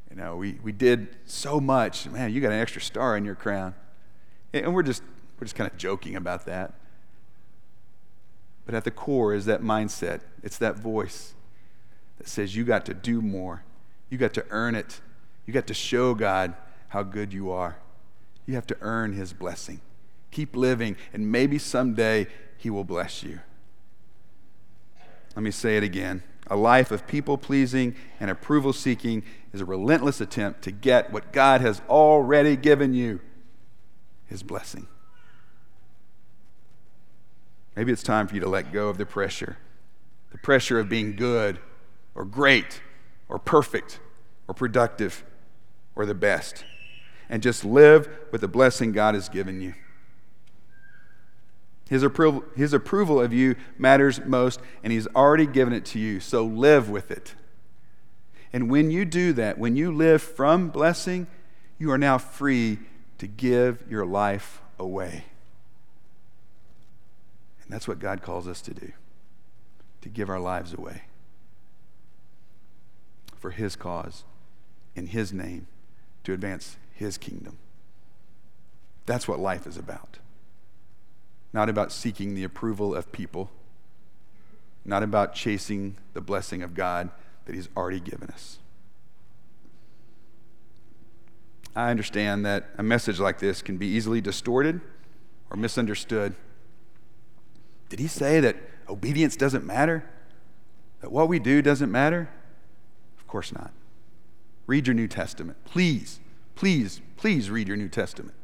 You 0.10 0.18
know, 0.18 0.36
we, 0.38 0.60
we 0.64 0.72
did 0.72 1.10
so 1.26 1.60
much. 1.60 2.08
Man, 2.08 2.32
you 2.32 2.42
got 2.42 2.52
an 2.52 2.60
extra 2.60 2.82
star 2.82 3.18
in 3.18 3.26
your 3.26 3.36
crown. 3.36 3.74
And 4.54 4.74
we're 4.74 4.84
just, 4.84 5.04
we're 5.40 5.46
just 5.46 5.56
kind 5.56 5.70
of 5.70 5.78
joking 5.78 6.16
about 6.16 6.46
that. 6.46 6.74
But 8.66 8.76
at 8.76 8.84
the 8.84 8.92
core 8.92 9.34
is 9.34 9.46
that 9.46 9.62
mindset, 9.62 10.22
it's 10.44 10.58
that 10.58 10.78
voice 10.78 11.34
that 12.18 12.28
says, 12.28 12.56
You 12.56 12.64
got 12.64 12.86
to 12.86 12.94
do 12.94 13.22
more. 13.22 13.64
You 14.10 14.18
got 14.18 14.34
to 14.36 14.46
earn 14.50 14.76
it. 14.76 15.02
You 15.46 15.54
got 15.54 15.68
to 15.68 15.74
show 15.74 16.14
God 16.14 16.56
how 16.90 17.04
good 17.04 17.34
you 17.34 17.52
are. 17.52 17.78
You 18.46 18.56
have 18.56 18.68
to 18.68 18.78
earn 18.82 19.14
His 19.14 19.34
blessing. 19.34 19.82
Keep 20.32 20.56
living, 20.56 20.98
and 21.14 21.32
maybe 21.32 21.58
someday 21.58 22.28
He 22.58 22.70
will 22.70 22.84
bless 22.84 23.24
you. 23.24 23.40
Let 25.36 25.44
me 25.44 25.52
say 25.52 25.78
it 25.78 25.84
again. 25.84 26.24
A 26.48 26.56
life 26.56 26.92
of 26.92 27.08
people 27.08 27.38
pleasing 27.38 27.96
and 28.20 28.30
approval 28.30 28.72
seeking 28.72 29.24
is 29.52 29.62
a 29.62 29.66
relentless 29.66 30.22
attempt 30.22 30.62
to 30.64 30.72
get 30.72 31.12
what 31.12 31.34
God 31.34 31.62
has 31.62 31.82
already 31.90 32.56
given 32.56 32.94
you 32.94 33.20
His 34.28 34.44
blessing. 34.44 34.88
Maybe 37.76 37.92
it's 37.92 38.04
time 38.04 38.28
for 38.28 38.36
you 38.36 38.42
to 38.42 38.50
let 38.50 38.72
go 38.72 38.90
of 38.90 38.98
the 38.98 39.06
pressure 39.06 39.58
the 40.32 40.38
pressure 40.40 40.80
of 40.80 40.90
being 40.90 41.16
good 41.16 41.60
or 42.14 42.26
great 42.26 42.82
or 43.30 43.40
perfect 43.40 44.02
or 44.50 44.54
productive 44.54 45.24
or 45.96 46.06
the 46.06 46.14
best 46.14 46.66
and 47.30 47.42
just 47.42 47.64
live 47.64 48.10
with 48.34 48.42
the 48.42 48.48
blessing 48.48 48.92
God 48.92 49.16
has 49.16 49.30
given 49.30 49.62
you. 49.62 49.74
His 51.90 52.02
approval, 52.02 52.44
his 52.56 52.74
approval 52.74 53.22
of 53.22 53.32
you 53.32 53.56
matters 53.78 54.20
most, 54.26 54.60
and 54.84 54.92
He's 54.92 55.08
already 55.08 55.46
given 55.46 55.74
it 55.74 55.86
to 55.86 56.00
you, 56.00 56.20
so 56.20 56.44
live 56.44 56.90
with 56.90 57.12
it. 57.12 57.36
And 58.52 58.70
when 58.70 58.90
you 58.90 59.06
do 59.06 59.34
that, 59.34 59.58
when 59.58 59.76
you 59.76 59.92
live 59.92 60.22
from 60.22 60.70
blessing, 60.70 61.28
you 61.78 61.92
are 61.92 61.98
now 61.98 62.18
free 62.18 62.80
to 63.18 63.28
give 63.28 63.84
your 63.90 64.06
life 64.06 64.62
away. 64.80 65.26
And 67.64 67.72
that's 67.72 67.88
what 67.88 68.00
God 68.00 68.22
calls 68.22 68.48
us 68.48 68.62
to 68.62 68.74
do 68.74 68.92
to 70.02 70.10
give 70.10 70.30
our 70.30 70.40
lives 70.40 70.74
away 70.74 71.04
for 73.38 73.52
His 73.52 73.76
cause, 73.76 74.24
in 74.96 75.08
His 75.08 75.34
name, 75.34 75.68
to 76.24 76.34
advance 76.34 76.78
His 76.94 77.18
kingdom. 77.18 77.58
That's 79.06 79.28
what 79.28 79.40
life 79.40 79.68
is 79.68 79.78
about 79.78 80.18
not 81.56 81.70
about 81.70 81.90
seeking 81.90 82.36
the 82.36 82.44
approval 82.44 82.94
of 82.94 83.14
people, 83.14 83.50
not 84.84 85.02
about 85.02 85.34
chasing 85.34 85.96
the 86.14 86.20
blessing 86.20 86.62
of 86.62 86.74
God 86.74 87.10
that 87.46 87.56
He's 87.56 87.70
already 87.78 88.02
given 88.02 88.28
us. 88.30 88.60
I 91.74 91.92
understand 91.92 92.46
that 92.46 92.66
a 92.78 92.84
message 92.84 93.22
like 93.22 93.40
this 93.40 93.62
can 93.62 93.78
be 93.78 93.88
easily 93.88 94.20
distorted 94.20 94.82
or 95.50 95.56
misunderstood. 95.56 96.36
Did 97.88 98.00
he 98.00 98.08
say 98.08 98.40
that 98.42 98.58
obedience 98.90 99.36
doesn't 99.38 99.66
matter? 99.66 100.10
That 101.00 101.12
what 101.12 101.30
we 101.30 101.40
do 101.40 101.62
doesn't 101.62 101.92
matter? 101.92 102.30
Of 103.18 103.28
course 103.28 103.54
not. 103.54 103.72
Read 104.68 104.88
your 104.88 104.94
New 104.94 105.08
Testament. 105.08 105.58
Please, 105.64 106.20
please, 106.56 107.02
please 107.16 107.50
read 107.50 107.68
your 107.68 107.78
New 107.78 107.90
Testament 107.90 108.36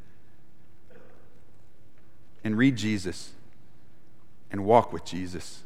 and 2.44 2.58
read 2.58 2.76
Jesus 2.76 3.34
and 4.52 4.66
walk 4.66 4.92
with 4.92 5.06
Jesus 5.06 5.64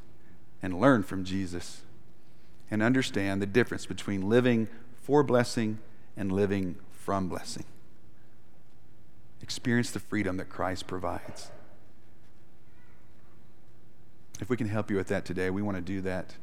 and 0.61 0.79
learn 0.79 1.03
from 1.03 1.23
Jesus 1.23 1.81
and 2.69 2.81
understand 2.81 3.41
the 3.41 3.45
difference 3.45 3.85
between 3.85 4.29
living 4.29 4.67
for 5.01 5.23
blessing 5.23 5.79
and 6.17 6.31
living 6.31 6.75
from 6.91 7.27
blessing. 7.27 7.65
Experience 9.41 9.91
the 9.91 9.99
freedom 9.99 10.37
that 10.37 10.49
Christ 10.49 10.87
provides. 10.87 11.51
If 14.41 14.49
we 14.49 14.57
can 14.57 14.67
help 14.67 14.89
you 14.89 14.97
with 14.97 15.07
that 15.07 15.23
today, 15.23 15.49
we 15.49 15.61
want 15.61 15.77
to 15.77 15.81
do 15.81 16.01
that. 16.01 16.35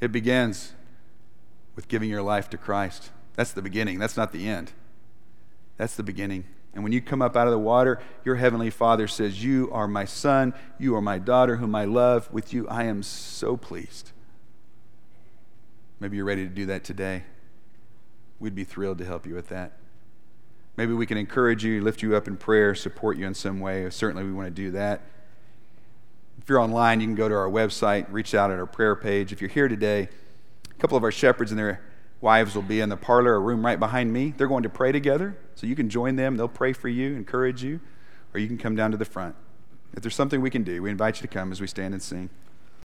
It 0.00 0.12
begins 0.12 0.74
with 1.74 1.88
giving 1.88 2.10
your 2.10 2.22
life 2.22 2.50
to 2.50 2.58
Christ. 2.58 3.10
That's 3.34 3.52
the 3.52 3.62
beginning, 3.62 3.98
that's 3.98 4.16
not 4.16 4.32
the 4.32 4.46
end. 4.46 4.72
That's 5.76 5.96
the 5.96 6.02
beginning. 6.02 6.44
And 6.74 6.82
when 6.82 6.92
you 6.92 7.00
come 7.00 7.22
up 7.22 7.36
out 7.36 7.46
of 7.46 7.52
the 7.52 7.58
water, 7.58 8.00
your 8.24 8.34
heavenly 8.34 8.70
Father 8.70 9.06
says, 9.06 9.44
You 9.44 9.70
are 9.72 9.86
my 9.86 10.04
son, 10.04 10.54
you 10.78 10.94
are 10.96 11.00
my 11.00 11.18
daughter, 11.18 11.56
whom 11.56 11.74
I 11.74 11.84
love. 11.84 12.32
With 12.32 12.52
you, 12.52 12.66
I 12.68 12.84
am 12.84 13.02
so 13.02 13.56
pleased. 13.56 14.10
Maybe 16.00 16.16
you're 16.16 16.26
ready 16.26 16.46
to 16.46 16.52
do 16.52 16.66
that 16.66 16.82
today. 16.82 17.22
We'd 18.40 18.56
be 18.56 18.64
thrilled 18.64 18.98
to 18.98 19.04
help 19.04 19.26
you 19.26 19.34
with 19.34 19.48
that. 19.48 19.72
Maybe 20.76 20.92
we 20.92 21.06
can 21.06 21.16
encourage 21.16 21.64
you, 21.64 21.80
lift 21.80 22.02
you 22.02 22.16
up 22.16 22.26
in 22.26 22.36
prayer, 22.36 22.74
support 22.74 23.16
you 23.16 23.26
in 23.26 23.34
some 23.34 23.60
way. 23.60 23.88
Certainly, 23.90 24.24
we 24.24 24.32
want 24.32 24.46
to 24.48 24.50
do 24.50 24.72
that. 24.72 25.02
If 26.38 26.48
you're 26.48 26.58
online, 26.58 27.00
you 27.00 27.06
can 27.06 27.14
go 27.14 27.28
to 27.28 27.34
our 27.34 27.48
website, 27.48 28.06
reach 28.10 28.34
out 28.34 28.50
at 28.50 28.58
our 28.58 28.66
prayer 28.66 28.96
page. 28.96 29.32
If 29.32 29.40
you're 29.40 29.48
here 29.48 29.68
today, 29.68 30.08
a 30.68 30.74
couple 30.80 30.96
of 30.96 31.04
our 31.04 31.12
shepherds 31.12 31.52
in 31.52 31.56
their 31.56 31.80
wives 32.24 32.54
will 32.54 32.62
be 32.62 32.80
in 32.80 32.88
the 32.88 32.96
parlor, 32.96 33.34
a 33.34 33.38
room 33.38 33.64
right 33.64 33.78
behind 33.78 34.10
me. 34.10 34.32
They're 34.34 34.48
going 34.48 34.62
to 34.62 34.70
pray 34.70 34.90
together. 34.90 35.36
So 35.54 35.66
you 35.66 35.76
can 35.76 35.90
join 35.90 36.16
them. 36.16 36.38
They'll 36.38 36.48
pray 36.48 36.72
for 36.72 36.88
you, 36.88 37.14
encourage 37.14 37.62
you, 37.62 37.80
or 38.32 38.40
you 38.40 38.48
can 38.48 38.56
come 38.56 38.74
down 38.74 38.90
to 38.92 38.96
the 38.96 39.04
front. 39.04 39.36
If 39.92 40.02
there's 40.02 40.14
something 40.16 40.40
we 40.40 40.48
can 40.50 40.64
do, 40.64 40.82
we 40.82 40.90
invite 40.90 41.16
you 41.16 41.22
to 41.22 41.28
come 41.28 41.52
as 41.52 41.60
we 41.60 41.66
stand 41.66 41.92
and 41.92 42.02
sing. 42.02 42.30